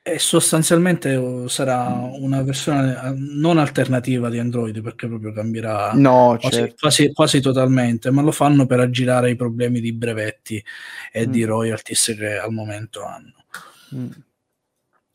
[0.05, 6.37] E sostanzialmente uh, sarà una versione uh, non alternativa di Android perché proprio cambierà no,
[6.41, 6.75] quasi, certo.
[6.81, 10.63] quasi, quasi, totalmente, ma lo fanno per aggirare i problemi di brevetti
[11.13, 11.31] e mm.
[11.31, 13.45] di royalties che al momento hanno.
[13.95, 14.11] Mm.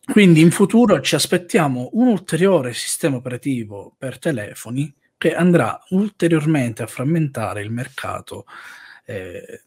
[0.10, 6.88] Quindi in futuro ci aspettiamo un ulteriore sistema operativo per telefoni che andrà ulteriormente a
[6.88, 8.45] frammentare il mercato
[9.06, 9.63] eh,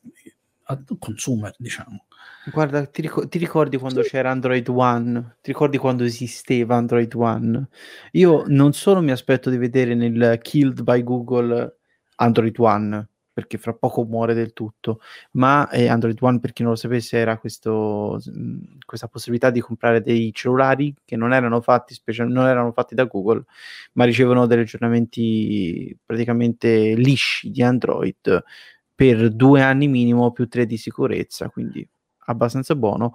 [0.99, 2.07] consumer, diciamo.
[2.45, 5.37] Guarda, ti, ric- ti, ricordi quando c'era Android One?
[5.43, 7.69] Ti ricordi quando esisteva Android One?
[8.13, 11.81] Io non solo mi aspetto di vedere nel Killed by Google
[12.17, 15.01] Android One, perché fra poco muore del tutto,
[15.33, 18.19] ma eh, Android One, per chi non lo sapesse, era questo,
[18.87, 23.05] questa possibilità di comprare dei cellulari che non erano, fatti special- non erano fatti da
[23.05, 23.45] Google,
[23.93, 28.43] ma ricevono degli aggiornamenti praticamente lisci di Android
[28.95, 31.87] per due anni minimo più tre di sicurezza, quindi
[32.31, 33.15] abbastanza buono.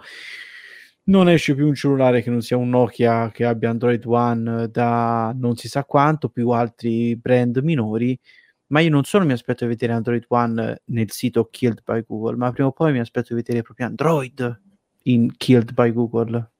[1.07, 5.33] Non esce più un cellulare che non sia un Nokia che abbia Android One da
[5.35, 8.19] non si sa quanto, più altri brand minori
[8.67, 12.35] ma io non solo mi aspetto di vedere Android One nel sito Killed by Google,
[12.35, 14.61] ma prima o poi mi aspetto di vedere proprio Android
[15.03, 16.51] in Killed by Google.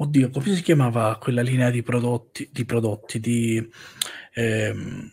[0.00, 3.68] Oddio, come si chiamava quella linea di prodotti, di, prodotti, di
[4.34, 5.12] ehm,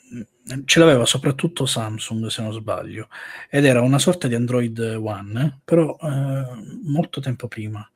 [0.65, 3.07] ce l'aveva soprattutto Samsung se non sbaglio
[3.49, 6.45] ed era una sorta di Android One però eh,
[6.83, 7.89] molto tempo prima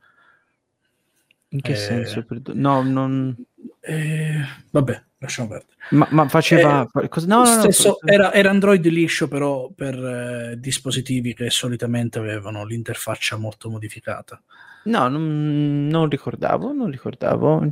[1.49, 2.25] in che eh, senso?
[2.53, 3.35] No, non...
[3.79, 5.77] Eh, vabbè, lasciamo perdere.
[5.91, 6.87] Ma, ma faceva...
[7.01, 7.25] Eh, cosa...
[7.27, 12.65] no, no, stesso, no, era, era, Android liscio però per eh, dispositivi che solitamente avevano
[12.65, 14.41] l'interfaccia molto modificata.
[14.83, 17.67] No, non, non ricordavo, non ricordavo.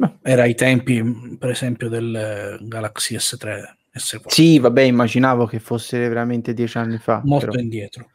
[0.00, 0.18] No.
[0.22, 1.02] Era ai tempi,
[1.38, 3.76] per esempio, del Galaxy S3.
[3.92, 4.28] S4.
[4.28, 7.20] Sì, vabbè, immaginavo che fosse veramente dieci anni fa.
[7.24, 7.60] Molto però.
[7.60, 8.10] indietro.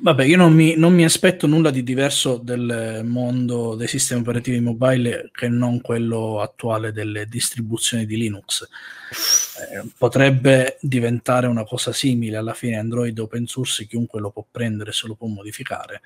[0.00, 4.58] Vabbè, io non mi, non mi, aspetto nulla di diverso del mondo dei sistemi operativi
[4.58, 8.62] mobile che non quello attuale delle distribuzioni di Linux.
[8.62, 14.92] Eh, potrebbe diventare una cosa simile, alla fine Android open source chiunque lo può prendere,
[14.92, 16.00] se lo può modificare.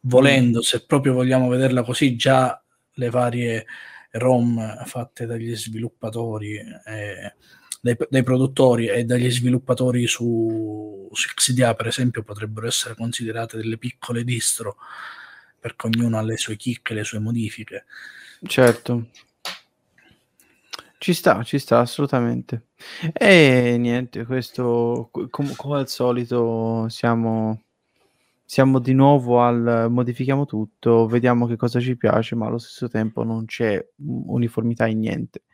[0.00, 0.62] Volendo, mm.
[0.62, 3.66] se proprio vogliamo vederla così, già le varie
[4.10, 7.34] ROM fatte dagli sviluppatori eh,
[7.84, 13.76] dai, dai, produttori e dagli sviluppatori su, su XDA, per esempio, potrebbero essere considerate delle
[13.76, 14.76] piccole distro,
[15.60, 17.84] perché ognuno ha le sue chicche, le sue modifiche.
[18.42, 19.10] Certo.
[20.96, 22.68] Ci sta, ci sta assolutamente.
[23.12, 27.64] E niente, questo com- come al solito siamo
[28.44, 33.24] siamo di nuovo al modifichiamo tutto, vediamo che cosa ci piace, ma allo stesso tempo
[33.24, 35.44] non c'è uniformità in niente.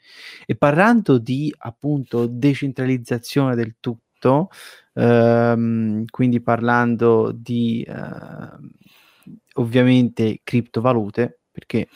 [0.46, 4.48] E parlando di appunto decentralizzazione del tutto,
[4.94, 7.94] ehm, quindi parlando di eh,
[9.55, 11.88] ovviamente criptovalute, perché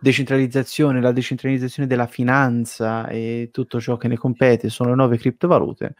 [0.00, 5.94] decentralizzazione, la decentralizzazione della finanza e tutto ciò che ne compete sono le nuove criptovalute.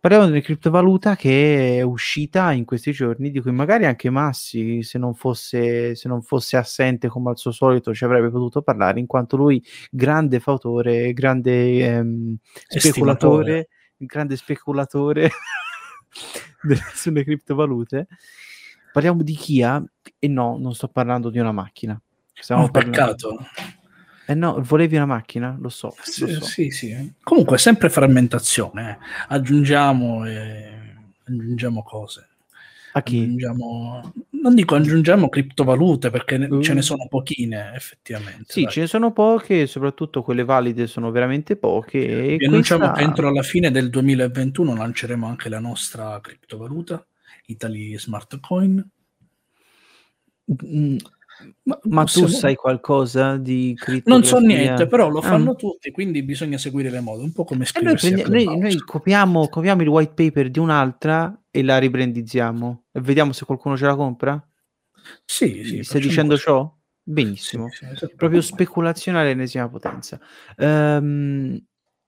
[0.00, 4.84] Parliamo di una criptovaluta che è uscita in questi giorni, di cui magari anche Massi,
[4.84, 9.00] se non fosse, se non fosse assente come al suo solito, ci avrebbe potuto parlare,
[9.00, 12.36] in quanto lui, grande fautore, grande ehm,
[12.68, 15.30] speculatore, grande speculatore
[16.94, 18.06] sulle criptovalute.
[18.92, 19.82] Parliamo di Kia
[20.16, 22.00] e no, non sto parlando di una macchina.
[22.32, 22.96] Stiamo oh, parlando...
[22.96, 23.36] peccato.
[24.30, 25.56] Eh no, volevi una macchina?
[25.58, 25.94] Lo so.
[26.02, 26.44] Sì, lo so.
[26.44, 27.14] sì, sì.
[27.22, 28.90] Comunque, sempre frammentazione.
[28.90, 28.96] Eh.
[29.28, 32.28] Aggiungiamo, eh, aggiungiamo cose.
[32.92, 33.20] A chi?
[33.20, 36.60] Aggiungiamo, non dico aggiungiamo criptovalute perché uh.
[36.60, 38.44] ce ne sono pochine effettivamente.
[38.48, 38.72] Sì, dai.
[38.72, 42.34] ce ne sono poche, soprattutto quelle valide sono veramente poche.
[42.34, 47.02] E Vi annunciamo che entro la fine del 2021 lanceremo anche la nostra criptovaluta,
[47.46, 48.86] Italy Smart Coin.
[50.66, 50.96] Mm,
[51.62, 54.12] ma, ma tu sai qualcosa di criptografia?
[54.12, 55.22] Non so niente, però lo ah.
[55.22, 55.54] fanno ah.
[55.54, 59.48] tutti, quindi bisogna seguire le mode, un po' come scriversi noi, prendi, noi, noi copiamo,
[59.48, 63.96] copiamo, il white paper di un'altra e la ribrandizziamo e vediamo se qualcuno ce la
[63.96, 64.48] compra?
[65.24, 65.82] Sì, sì.
[65.82, 66.42] Stai dicendo così.
[66.44, 66.76] ciò?
[67.02, 67.68] Benissimo.
[67.70, 70.20] Sì, sì, Proprio speculazione all'ennesima potenza.
[70.56, 71.58] Um,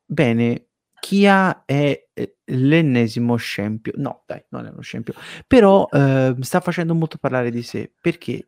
[0.05, 0.70] bene,
[1.01, 3.93] Kia è eh, l'ennesimo scempio.
[3.97, 5.15] No, dai, non è uno scempio.
[5.47, 8.45] Però eh, sta facendo molto parlare di sé perché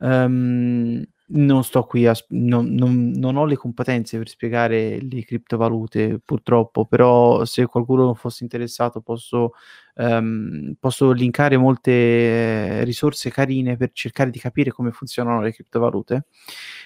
[0.00, 6.20] um, non sto qui a non, non, non, ho le competenze per spiegare le criptovalute
[6.24, 9.52] purtroppo, però se qualcuno fosse interessato posso,
[9.94, 16.26] um, posso linkare molte eh, risorse carine per cercare di capire come funzionano le criptovalute.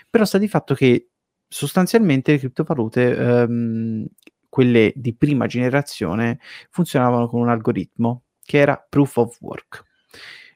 [0.08, 1.10] Però sta di fatto che
[1.46, 3.06] sostanzialmente le criptovalute,
[3.48, 4.06] um,
[4.50, 6.38] quelle di prima generazione,
[6.68, 9.84] funzionavano con un algoritmo che era proof of work.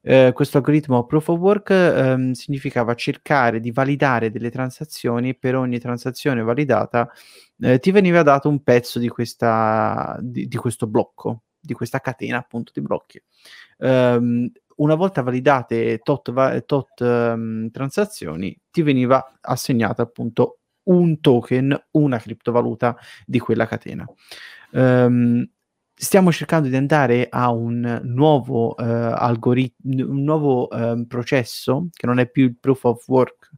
[0.07, 5.57] Eh, questo algoritmo proof of work ehm, significava cercare di validare delle transazioni e per
[5.57, 7.11] ogni transazione validata
[7.61, 12.36] eh, ti veniva dato un pezzo di, questa, di, di, questo blocco, di questa catena
[12.36, 13.22] appunto di blocchi.
[13.78, 21.87] Um, una volta validate tot, va- tot um, transazioni ti veniva assegnata appunto un token,
[21.93, 24.07] una criptovaluta di quella catena.
[24.72, 25.49] Um,
[25.95, 32.18] stiamo cercando di andare a un nuovo uh, algoritmo, un nuovo uh, processo che non
[32.18, 33.51] è più il proof of work,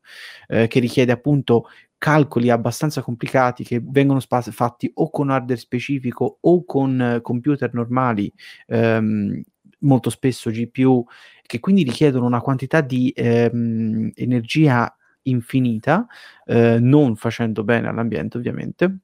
[0.48, 1.68] uh, che richiede appunto
[1.98, 8.32] calcoli abbastanza complicati che vengono spa- fatti o con hardware specifico o con computer normali,
[8.66, 9.40] um,
[9.80, 11.04] molto spesso GPU,
[11.42, 14.94] che quindi richiedono una quantità di um, energia
[15.28, 16.06] infinita,
[16.44, 19.00] eh, non facendo bene all'ambiente ovviamente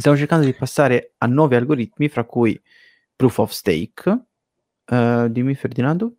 [0.00, 2.60] stiamo cercando di passare a nuovi algoritmi, fra cui
[3.14, 4.24] Proof of Stake.
[4.86, 6.16] Uh, dimmi Ferdinando?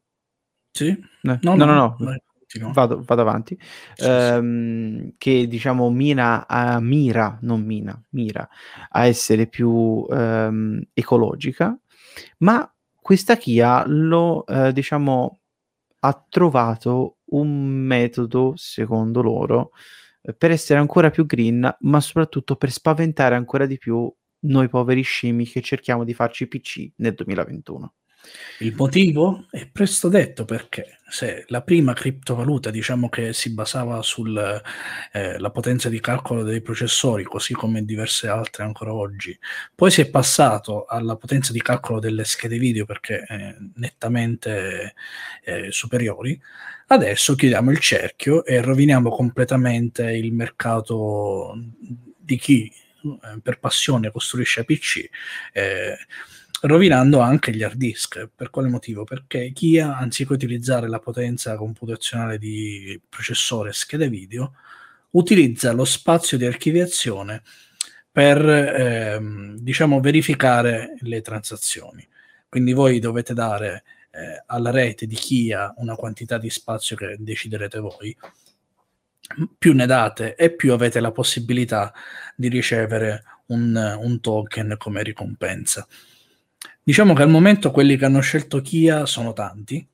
[0.72, 0.88] Sì?
[0.88, 1.74] Eh, no, no, no.
[1.76, 2.72] no, no.
[2.74, 3.58] Vado, vado, avanti.
[3.94, 5.16] Sì, um, sì.
[5.18, 8.48] Che diciamo mira a, mira, non mina, mira
[8.90, 11.78] a essere più um, ecologica,
[12.40, 12.70] ma
[13.02, 15.40] questa Kia lo, uh, diciamo,
[16.02, 19.72] ha trovato un metodo, secondo loro,
[20.38, 24.12] per essere ancora più green, ma soprattutto per spaventare ancora di più
[24.44, 27.94] noi poveri scemi che cerchiamo di farci PC nel 2021.
[28.60, 34.62] Il motivo è presto detto perché se la prima criptovaluta diciamo che si basava sulla
[35.12, 39.38] eh, potenza di calcolo dei processori, così come diverse altre ancora oggi,
[39.74, 44.94] poi si è passato alla potenza di calcolo delle schede video perché eh, nettamente
[45.44, 46.40] eh, superiori,
[46.88, 51.58] adesso chiudiamo il cerchio e roviniamo completamente il mercato
[52.16, 52.72] di chi
[53.04, 55.10] eh, per passione costruisce PC.
[56.64, 58.30] Rovinando anche gli hard disk.
[58.36, 59.04] Per quale motivo?
[59.04, 64.54] Perché Kia, anziché utilizzare la potenza computazionale di processore e schede video,
[65.12, 67.42] utilizza lo spazio di archiviazione
[68.12, 72.08] per ehm, diciamo verificare le transazioni.
[72.48, 77.80] Quindi voi dovete dare eh, alla rete di Kia una quantità di spazio che deciderete
[77.80, 78.16] voi.
[79.58, 81.92] Più ne date e più avete la possibilità
[82.36, 85.88] di ricevere un, un token come ricompensa.
[86.84, 89.88] Diciamo che al momento quelli che hanno scelto Kia sono tanti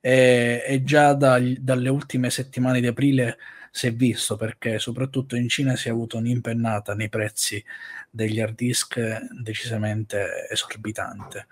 [0.00, 3.36] e, e già dal, dalle ultime settimane di aprile
[3.70, 7.62] si è visto perché soprattutto in Cina si è avuto un'impennata nei prezzi
[8.10, 8.98] degli hard disk
[9.40, 11.46] decisamente esorbitante.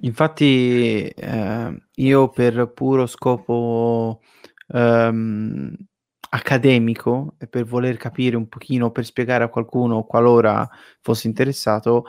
[0.00, 4.22] Infatti eh, io per puro scopo
[4.68, 5.74] ehm,
[6.30, 10.68] accademico e per voler capire un pochino, per spiegare a qualcuno qualora
[11.00, 12.06] fosse interessato,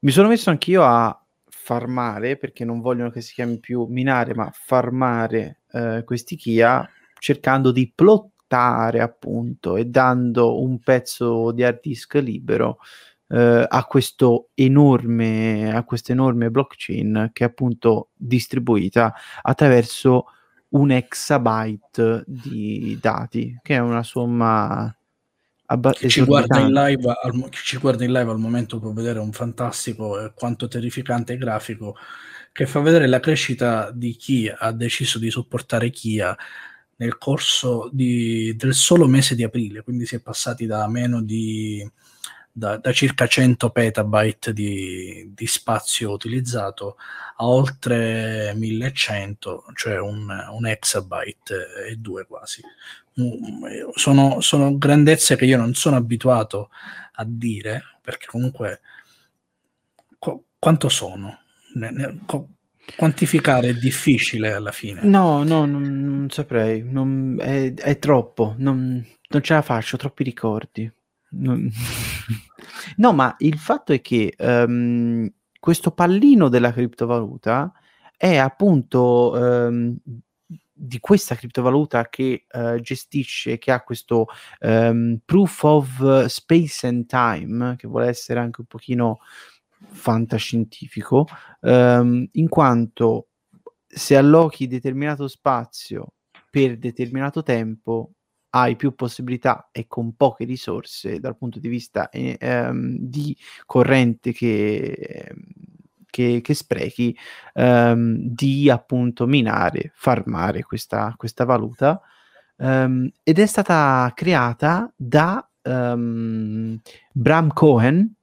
[0.00, 1.18] mi sono messo anch'io a
[1.48, 6.88] farmare, perché non vogliono che si chiami più minare, ma farmare eh, questi Kia,
[7.18, 12.78] cercando di plottare appunto e dando un pezzo di hard disk libero
[13.28, 20.26] eh, a questo enorme, a questa enorme blockchain che è appunto distribuita attraverso
[20.68, 24.94] un exabyte di dati, che è una somma
[25.66, 28.92] Abba- chi, ci guarda in live al, chi ci guarda in live al momento può
[28.92, 31.96] vedere un fantastico e quanto terrificante grafico
[32.52, 36.36] che fa vedere la crescita di chi ha deciso di supportare Kia
[36.96, 41.86] nel corso di, del solo mese di aprile, quindi si è passati da meno di
[42.56, 46.96] da, da circa 100 petabyte di, di, spazio utilizzato
[47.36, 52.62] a oltre 1100, cioè un, un exabyte e due quasi.
[53.18, 56.68] Mm, sono, sono grandezze che io non sono abituato
[57.12, 58.80] a dire, perché comunque
[60.18, 61.38] qu- quanto sono?
[61.74, 62.46] Ne, ne, qu-
[62.94, 65.00] quantificare è difficile alla fine.
[65.04, 70.22] No, no, non, non saprei, non, è, è, troppo, non, non ce la faccio, troppi
[70.22, 70.92] ricordi.
[72.96, 77.72] no, ma il fatto è che um, questo pallino della criptovaluta
[78.16, 79.96] è appunto um,
[80.78, 84.26] di questa criptovaluta che uh, gestisce, che ha questo
[84.60, 89.20] um, proof of space and time, che vuole essere anche un pochino
[89.88, 91.26] fantascientifico,
[91.60, 93.28] um, in quanto
[93.86, 96.12] se allochi determinato spazio
[96.50, 98.10] per determinato tempo
[98.50, 104.32] hai più possibilità e con poche risorse dal punto di vista eh, ehm, di corrente
[104.32, 105.34] che,
[106.08, 107.16] che, che sprechi
[107.54, 112.00] ehm, di appunto minare, farmare questa, questa valuta
[112.56, 116.80] um, ed è stata creata da um,
[117.12, 118.16] Bram Cohen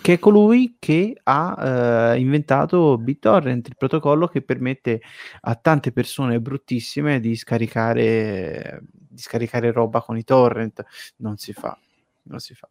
[0.00, 5.02] che è colui che ha uh, inventato BitTorrent, il protocollo che permette
[5.42, 10.82] a tante persone bruttissime di scaricare, di scaricare roba con i torrent.
[11.16, 11.78] Non si fa,
[12.22, 12.68] non si fa.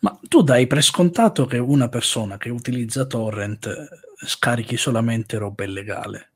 [0.00, 5.64] Ma tu dai per scontato che una persona che utilizza torrent eh, scarichi solamente roba
[5.64, 6.32] illegale?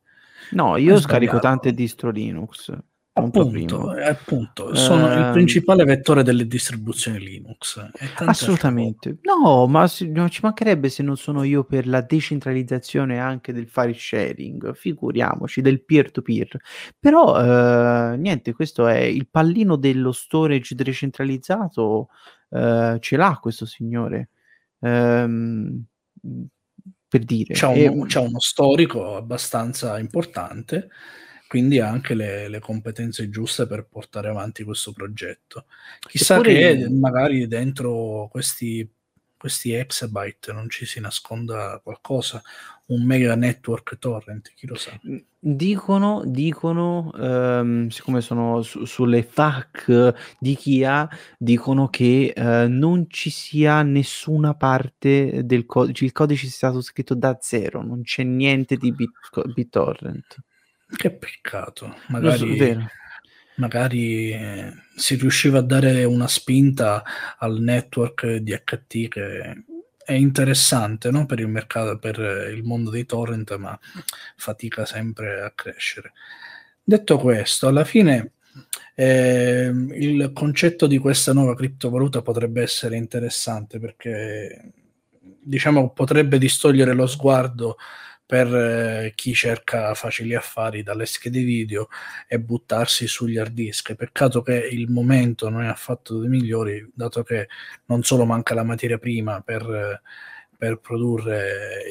[0.51, 2.72] No, io scarico tante distro Linux.
[3.16, 7.80] Appunto, appunto, sono eh, il ehm, principale vettore delle distribuzioni Linux.
[8.16, 9.18] Assolutamente.
[9.22, 13.68] No, ma si, non ci mancherebbe se non sono io per la decentralizzazione anche del
[13.68, 16.61] file sharing, figuriamoci, del peer-to-peer.
[16.99, 22.09] Però, eh, niente, questo è il pallino dello storage decentralizzato,
[22.55, 24.31] eh, ce l'ha questo signore.
[24.81, 25.85] Ehm,
[27.09, 27.55] per dire.
[27.55, 30.89] C'è, un, e, c'è uno storico abbastanza importante
[31.47, 35.67] quindi anche le, le, competenze giuste per portare avanti questo progetto.
[36.01, 36.91] Chissà che io...
[36.91, 38.91] magari dentro questi,
[39.45, 42.42] questi exabyte non ci si nasconda qualcosa,
[42.86, 44.99] un mega network torrent, chi lo sa.
[45.38, 53.28] Dicono, dicono um, siccome sono su, sulle FAC di Kia, dicono che uh, non ci
[53.28, 58.78] sia nessuna parte del codice, il codice è stato scritto da zero, non c'è niente
[58.78, 60.38] di Bit- BitTorrent.
[60.97, 62.57] Che peccato, magari,
[63.57, 67.03] magari eh, si riusciva a dare una spinta
[67.39, 69.65] al network di HT che
[70.05, 71.27] è interessante no?
[71.27, 72.19] per il mercato, per
[72.55, 73.79] il mondo dei torrent, ma
[74.37, 76.13] fatica sempre a crescere.
[76.83, 78.33] Detto questo, alla fine
[78.95, 84.73] eh, il concetto di questa nuova criptovaluta potrebbe essere interessante perché
[85.21, 87.77] diciamo potrebbe distogliere lo sguardo
[88.27, 91.89] per eh, chi cerca facili affari dalle schede video
[92.27, 93.95] e buttarsi sugli hard disk.
[93.95, 97.49] Peccato che il momento non è affatto dei migliori, dato che
[97.87, 100.01] non solo manca la materia prima per,
[100.57, 101.83] per produrre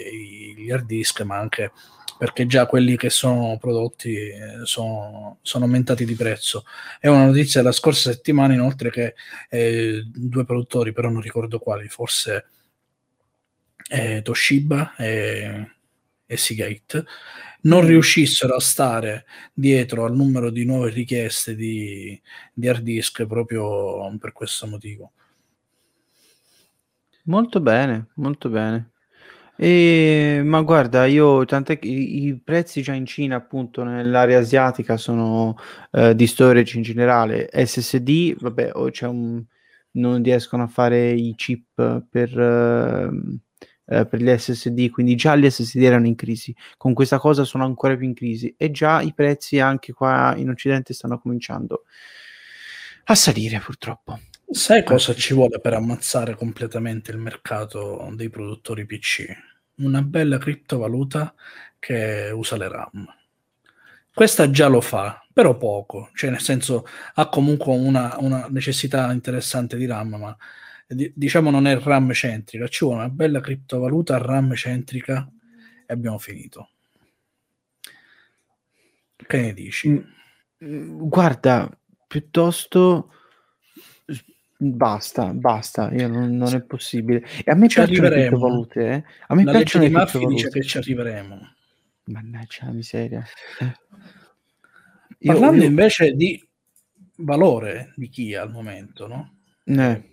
[0.58, 1.72] gli hard disk, ma anche
[2.18, 6.64] perché già quelli che sono prodotti eh, sono, sono, aumentati di prezzo.
[7.00, 9.16] È una notizia della scorsa settimana, inoltre, che
[9.50, 12.48] eh, due produttori, però non ricordo quali, forse
[13.90, 15.68] eh, Toshiba e
[16.26, 17.06] e Seagate
[17.64, 17.88] non mm.
[17.88, 22.20] riuscissero a stare dietro al numero di nuove richieste di,
[22.54, 25.12] di hard disk proprio per questo motivo.
[27.26, 28.92] Molto bene, molto bene.
[29.56, 34.98] E, ma guarda, io tant'è che i, i prezzi già in Cina, appunto, nell'area asiatica
[34.98, 35.56] sono
[35.92, 37.50] eh, di storage in generale.
[37.54, 39.42] SSD, vabbè, o c'è un,
[39.92, 43.10] non riescono a fare i chip per, eh,
[43.86, 47.66] eh, per gli SSD, quindi già gli SSD erano in crisi, con questa cosa sono
[47.66, 51.84] ancora più in crisi e già i prezzi anche qua in Occidente stanno cominciando
[53.06, 54.20] a salire purtroppo.
[54.50, 59.26] Sai cosa ci vuole per ammazzare completamente il mercato dei produttori PC?
[59.78, 61.34] Una bella criptovaluta
[61.80, 63.16] che usa le RAM.
[64.14, 69.76] Questa già lo fa, però poco, cioè nel senso ha comunque una, una necessità interessante
[69.76, 70.38] di RAM, ma
[70.88, 75.30] diciamo non è RAM centrica, ci vuole una bella criptovaluta RAM centrica
[75.86, 76.70] e abbiamo finito.
[79.16, 79.90] Che ne dici?
[79.90, 80.04] Mm,
[80.64, 81.70] mm, guarda,
[82.08, 83.12] piuttosto
[84.58, 87.26] basta, basta, io non, non, è possibile.
[87.44, 89.04] E a me ci piacciono le criptovalute, eh?
[89.28, 90.34] A me la piacciono le criptovalute.
[90.34, 91.54] dice che ci arriveremo.
[92.06, 93.24] Mannaggia la miseria.
[93.60, 93.74] Eh.
[95.26, 95.70] Parlando io...
[95.70, 96.46] invece di
[97.18, 99.38] valore di chi al momento, no?
[99.64, 100.12] Eh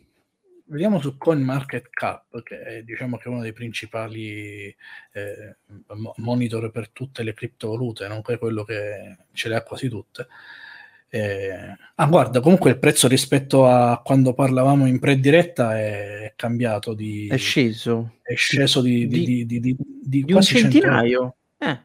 [0.70, 4.74] vediamo su CoinMarketCap, che è, diciamo che è uno dei principali
[5.12, 5.56] eh,
[6.16, 10.28] monitor per tutte le criptovalute, nonché quello che ce le ha quasi tutte.
[11.12, 17.26] Eh, ah, guarda, comunque il prezzo rispetto a quando parlavamo in prediretta è cambiato di...
[17.26, 18.18] È sceso.
[18.22, 19.08] È sceso di...
[19.08, 21.36] Di, di, di, di, di, di un centinaio.
[21.58, 21.80] Eh.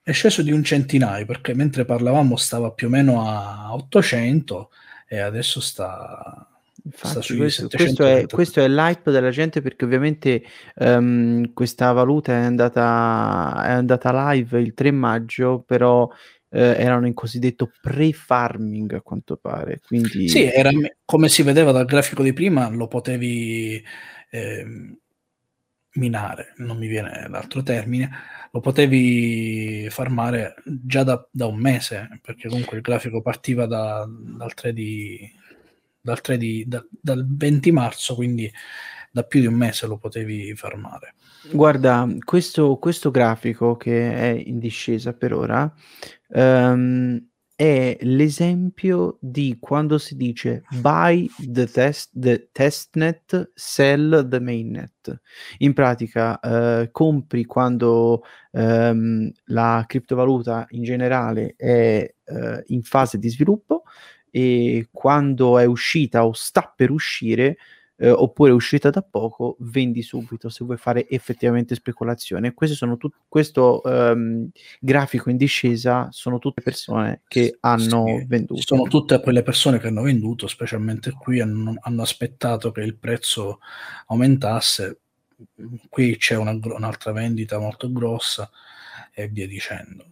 [0.00, 4.70] È sceso di un centinaio, perché mentre parlavamo stava più o meno a 800
[5.12, 6.46] e adesso sta,
[6.84, 10.40] Infatti, questo, questo, è, questo, è, l'hype della gente perché ovviamente
[10.76, 16.08] um, questa valuta è andata, è andata live il 3 maggio, però
[16.48, 19.80] eh, erano in cosiddetto pre-farming a quanto pare.
[19.84, 20.28] Quindi...
[20.28, 20.70] Sì, era,
[21.04, 23.82] come si vedeva dal grafico di prima, lo potevi
[24.30, 24.66] eh,
[26.00, 28.10] minare, non mi viene l'altro termine,
[28.50, 34.54] lo potevi farmare già da, da un mese, perché comunque il grafico partiva da, dal
[34.54, 35.30] 3 di,
[36.00, 38.50] dal, 3 di, da, dal 20 marzo, quindi
[39.12, 41.14] da più di un mese lo potevi farmare.
[41.52, 45.72] Guarda, questo, questo grafico che è in discesa per ora
[46.28, 47.29] um,
[47.60, 55.20] è l'esempio di quando si dice buy the, test, the testnet, sell the mainnet.
[55.58, 63.28] In pratica, uh, compri quando um, la criptovaluta in generale è uh, in fase di
[63.28, 63.82] sviluppo
[64.30, 67.58] e quando è uscita o sta per uscire
[68.02, 72.54] eh, oppure uscita da poco, vendi subito se vuoi fare effettivamente speculazione.
[72.54, 74.48] Tut- questo um,
[74.80, 78.62] grafico in discesa sono tutte persone che hanno sì, venduto.
[78.62, 83.60] Sono tutte quelle persone che hanno venduto, specialmente qui, hanno, hanno aspettato che il prezzo
[84.06, 84.98] aumentasse.
[85.90, 88.50] Qui c'è una, un'altra vendita molto grossa
[89.12, 90.06] e via dicendo.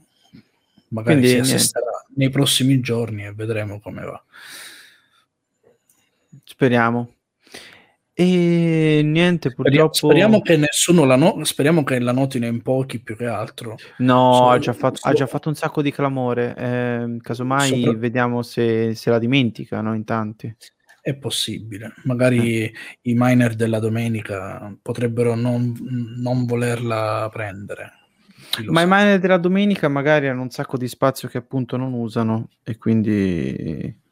[0.88, 4.22] Magari Quindi, si assisterà nei prossimi giorni e vedremo come va.
[6.44, 7.12] Speriamo.
[8.20, 9.94] E niente, purtroppo...
[9.94, 13.76] Speriamo che nessuno la, no- speriamo che la notino in pochi più che altro.
[13.98, 15.06] No, so, ha, già fatto, so...
[15.06, 16.52] ha, già fatto, un sacco di clamore.
[16.56, 17.96] Eh, casomai Sopra...
[17.96, 20.52] vediamo se, se, la dimenticano in tanti.
[21.00, 21.94] È possibile.
[22.06, 22.72] Magari eh.
[23.02, 25.72] i miner della domenica potrebbero non,
[26.16, 27.92] non volerla prendere.
[28.64, 28.84] Ma sa.
[28.84, 32.78] i miner della domenica magari hanno un sacco di spazio che appunto non usano e
[32.78, 34.06] quindi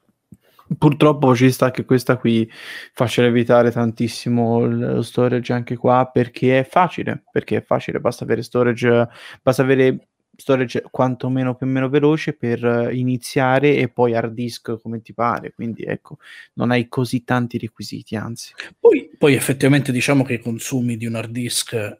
[0.78, 2.50] Purtroppo ci sta che questa qui
[2.92, 8.42] faccia evitare tantissimo lo storage anche qua perché è facile, perché è facile, basta avere
[8.42, 9.08] storage,
[9.42, 15.00] basta avere storage quantomeno più o meno veloce per iniziare e poi hard disk come
[15.00, 16.18] ti pare, quindi ecco,
[16.54, 18.52] non hai così tanti requisiti, anzi.
[18.78, 21.98] Poi, poi effettivamente diciamo che i consumi di un hard disk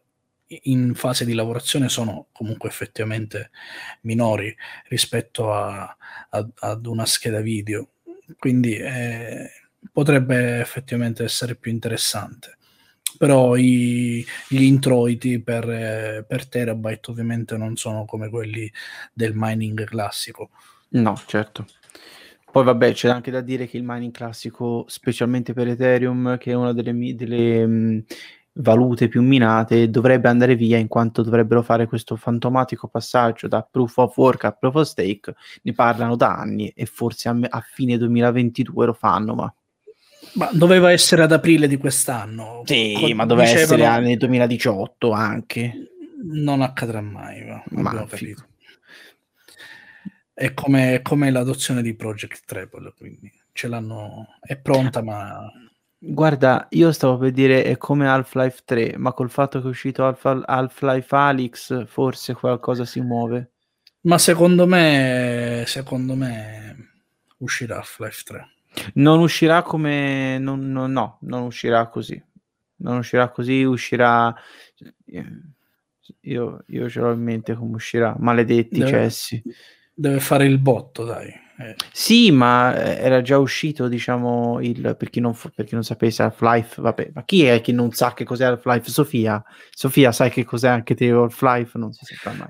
[0.49, 3.51] in fase di lavorazione sono comunque effettivamente
[4.03, 4.55] minori
[4.89, 5.97] rispetto a,
[6.31, 7.89] a, ad una scheda video
[8.39, 9.51] quindi eh,
[9.93, 12.57] potrebbe effettivamente essere più interessante.
[13.19, 18.71] Però i, gli introiti per, eh, per terabyte ovviamente non sono come quelli
[19.13, 20.51] del mining classico.
[20.91, 21.67] No, certo.
[22.51, 26.55] Poi vabbè, c'è anche da dire che il mining classico, specialmente per Ethereum, che è
[26.55, 28.05] una delle, delle mh,
[28.57, 33.97] valute più minate dovrebbe andare via in quanto dovrebbero fare questo fantomatico passaggio da proof
[33.99, 35.35] of work a proof of stake.
[35.63, 39.55] Ne parlano da anni e forse a, a fine 2022 lo fanno ma
[40.33, 42.63] ma doveva essere ad aprile di quest'anno.
[42.65, 45.91] Sì Con, ma doveva dicevano, essere nel 2018 anche.
[46.25, 48.47] Non accadrà mai ma, ma capito
[50.39, 55.51] è come, come l'adozione di Project Treble quindi ce l'hanno è pronta ma
[55.99, 60.05] Guarda, io stavo per dire è come Half-Life 3, ma col fatto che è uscito
[60.05, 63.53] Half- Half-Life Alyx forse qualcosa si muove.
[64.03, 66.91] Ma secondo me, secondo me
[67.39, 68.49] uscirà Half-Life 3.
[68.95, 70.39] Non uscirà come...
[70.39, 72.23] Non, non, no, non uscirà così.
[72.77, 74.35] Non uscirà così, uscirà...
[76.21, 78.15] Io, io ce l'ho in mente come uscirà.
[78.19, 79.43] Maledetti deve, cessi.
[79.93, 81.33] Deve fare il botto, dai.
[81.59, 81.75] Eh.
[81.91, 86.23] Sì, ma eh, era già uscito, diciamo, il, per, chi non, per chi non sapesse
[86.23, 88.91] Half-Life, vabbè, ma chi è che non sa che cos'è Half-Life?
[88.91, 91.79] Sofia, Sofia, sai che cos'è anche te Half-Life?
[91.79, 92.49] Non si saprà mai.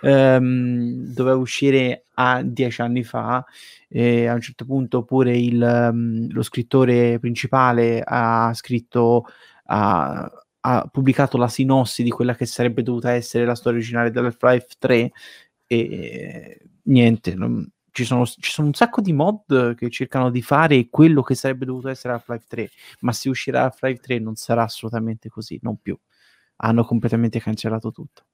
[0.00, 3.44] Um, doveva uscire a dieci anni fa
[3.88, 9.24] e a un certo punto pure il, um, lo scrittore principale ha scritto
[9.66, 10.30] ha,
[10.60, 15.10] ha pubblicato la sinossi di quella che sarebbe dovuta essere la storia originale dell'Half-Life 3
[15.66, 20.88] e niente, non, ci sono, ci sono, un sacco di mod che cercano di fare
[20.88, 22.70] quello che sarebbe dovuto essere Half-Life 3,
[23.00, 25.98] ma se uscirà Half-Life 3 non sarà assolutamente così, non più.
[26.56, 28.24] Hanno completamente cancellato tutto.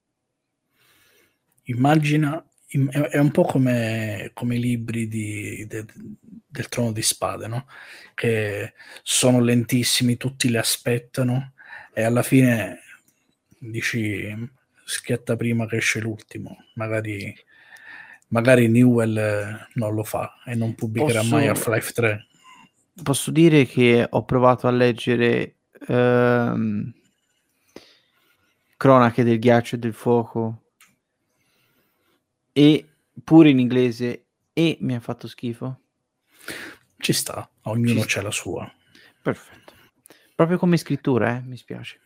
[1.65, 5.85] Immagina, è un po' come, come i libri di, de,
[6.47, 7.67] del trono di spade, no?
[8.13, 11.53] che sono lentissimi, tutti li aspettano
[11.93, 12.79] e alla fine
[13.57, 14.33] dici
[14.85, 17.33] schiatta prima che esce l'ultimo, magari
[18.35, 22.27] magari Newell eh, non lo fa e non pubblicherà posso, mai Half-Life 3.
[23.01, 25.55] Posso dire che ho provato a leggere
[25.87, 26.93] ehm,
[28.75, 30.63] Cronache del ghiaccio e del fuoco
[32.51, 32.85] e
[33.23, 35.79] pure in inglese e mi ha fatto schifo.
[36.97, 38.05] Ci sta, ognuno Ci sta.
[38.07, 38.69] c'è la sua.
[39.21, 39.73] Perfetto.
[40.35, 41.41] Proprio come scrittura, eh?
[41.41, 42.01] mi spiace.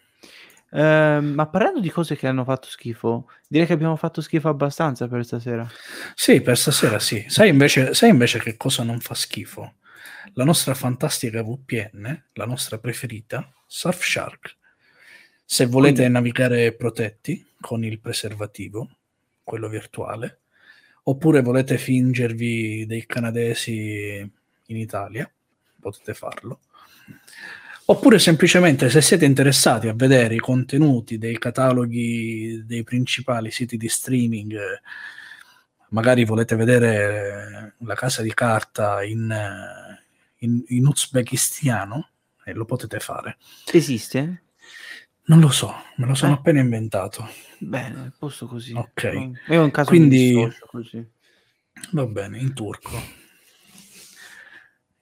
[0.71, 5.07] Uh, ma parlando di cose che hanno fatto schifo, direi che abbiamo fatto schifo abbastanza
[5.07, 5.67] per stasera.
[6.13, 7.25] Sì, per stasera sì.
[7.27, 9.75] Sai invece, sai invece che cosa non fa schifo?
[10.33, 14.57] La nostra fantastica VPN, la nostra preferita, Surfshark.
[15.43, 16.13] Se volete Quindi...
[16.13, 18.89] navigare protetti con il preservativo,
[19.43, 20.41] quello virtuale,
[21.03, 24.31] oppure volete fingervi dei canadesi
[24.67, 25.29] in Italia,
[25.79, 26.59] potete farlo.
[27.89, 33.89] Oppure semplicemente se siete interessati a vedere i contenuti dei cataloghi dei principali siti di
[33.89, 34.55] streaming,
[35.89, 39.35] magari volete vedere la casa di carta in,
[40.37, 42.09] in, in uzbekistiano,
[42.45, 43.37] e lo potete fare.
[43.71, 44.43] Esiste?
[45.23, 46.35] Non lo so, me lo sono eh.
[46.35, 47.27] appena inventato.
[47.57, 48.71] Bene, posto così.
[48.73, 49.47] Ok.
[49.47, 50.35] È un caso Quindi,
[50.67, 51.03] così.
[51.93, 53.01] Va bene, in turco.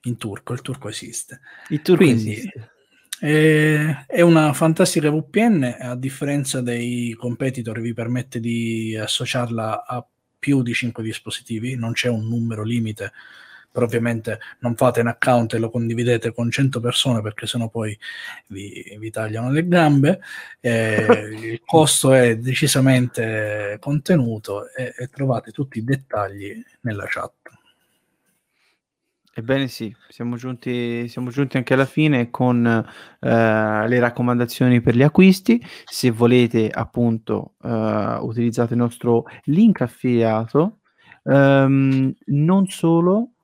[0.04, 1.40] In turco, il turco esiste.
[1.68, 2.76] Il turco Quindi, esiste.
[3.20, 10.06] Eh, è una fantastica VPN, a differenza dei competitor vi permette di associarla a
[10.38, 13.12] più di 5 dispositivi, non c'è un numero limite
[13.70, 17.96] però ovviamente non fate un account e lo condividete con 100 persone perché sennò poi
[18.48, 20.20] vi, vi tagliano le gambe.
[20.58, 27.57] Eh, il costo è decisamente contenuto e, e trovate tutti i dettagli nella chat.
[29.38, 33.28] Ebbene sì, siamo giunti, siamo giunti anche alla fine con eh,
[33.88, 35.64] le raccomandazioni per gli acquisti.
[35.84, 40.80] Se volete appunto eh, utilizzate il nostro link affiliato.
[41.22, 43.34] Um, non solo,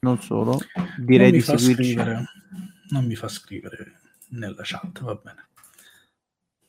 [0.00, 0.56] non solo,
[0.98, 1.94] direi di seguirci.
[1.94, 2.24] Scrivere,
[2.90, 3.94] non mi fa scrivere
[4.28, 5.47] nella chat, va bene.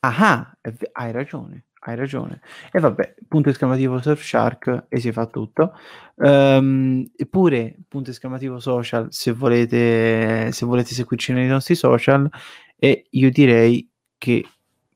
[0.02, 0.56] Ah,
[0.94, 2.42] hai ragione, hai ragione.
[2.72, 5.74] E vabbè, punto esclamativo Surfshark e si fa tutto.
[6.16, 12.30] Um, eppure, punto esclamativo social, se volete, se volete seguirci nei nostri social.
[12.78, 14.46] E io direi che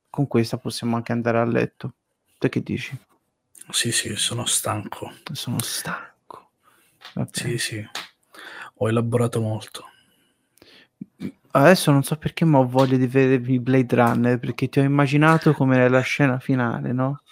[0.08, 1.94] con questa possiamo anche andare a letto.
[2.38, 2.96] Te che dici?
[3.70, 5.12] Sì, sì, sono stanco.
[5.32, 6.50] Sono stanco.
[7.12, 7.28] Vabbè.
[7.30, 7.86] Sì, sì
[8.76, 9.84] ho elaborato molto.
[11.56, 15.52] Adesso non so perché, ma ho voglia di vedermi Blade Runner perché ti ho immaginato
[15.52, 17.22] come nella scena finale, no?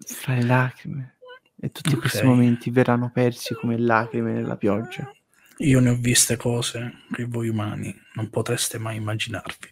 [0.00, 1.16] Fra le lacrime.
[1.60, 2.00] E tutti okay.
[2.00, 5.10] questi momenti verranno persi come lacrime nella pioggia.
[5.58, 9.68] Io ne ho viste cose che voi umani non potreste mai immaginarvi.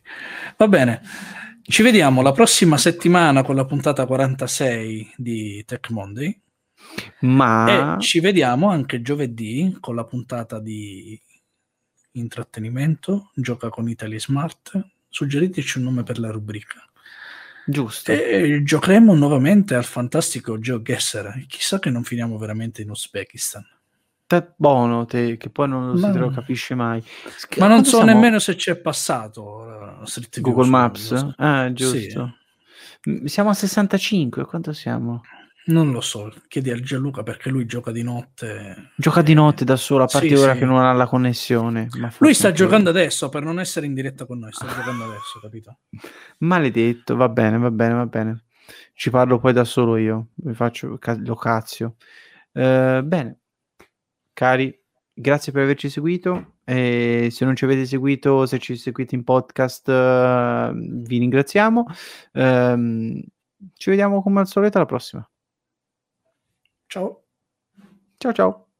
[0.58, 1.00] Va bene,
[1.62, 6.38] ci vediamo la prossima settimana con la puntata 46 di Tech Monday.
[7.20, 11.18] Ma e ci vediamo anche giovedì con la puntata di
[12.14, 14.88] intrattenimento, gioca con Italy Smart.
[15.08, 16.88] Suggeriteci un nome per la rubrica.
[17.66, 18.12] Giusto.
[18.12, 21.46] E giocheremo nuovamente al fantastico GeoGuessr.
[21.46, 23.64] Chissà che non finiamo veramente in Uzbekistan.
[24.26, 27.02] Te buono, te, che poi non ma, lo capisce mai.
[27.02, 28.12] Sch- ma non so siamo...
[28.12, 31.34] nemmeno se c'è passato uh, Google Maps.
[31.36, 32.36] Ah, giusto.
[33.02, 33.22] Sì.
[33.28, 35.22] Siamo a 65, quanto siamo?
[35.66, 38.90] Non lo so, chiedi al Gianluca perché lui gioca di notte.
[38.96, 40.58] Gioca di notte da solo, a parte sì, ora sì.
[40.58, 41.88] che non ha la connessione.
[42.18, 45.78] lui sta giocando adesso per non essere in diretta con noi, sta giocando adesso, capito?
[46.40, 48.44] Maledetto, va bene, va bene, va bene.
[48.92, 51.96] Ci parlo poi da solo io, vi faccio l'ocazio.
[52.52, 53.38] Uh, bene,
[54.34, 54.78] cari,
[55.14, 56.56] grazie per averci seguito.
[56.64, 61.86] E se non ci avete seguito, se ci seguite in podcast, uh, vi ringraziamo.
[62.32, 63.22] Uh,
[63.72, 65.26] ci vediamo come al solito alla prossima.
[66.94, 67.24] Ciao.
[68.20, 68.73] Ciao ciao.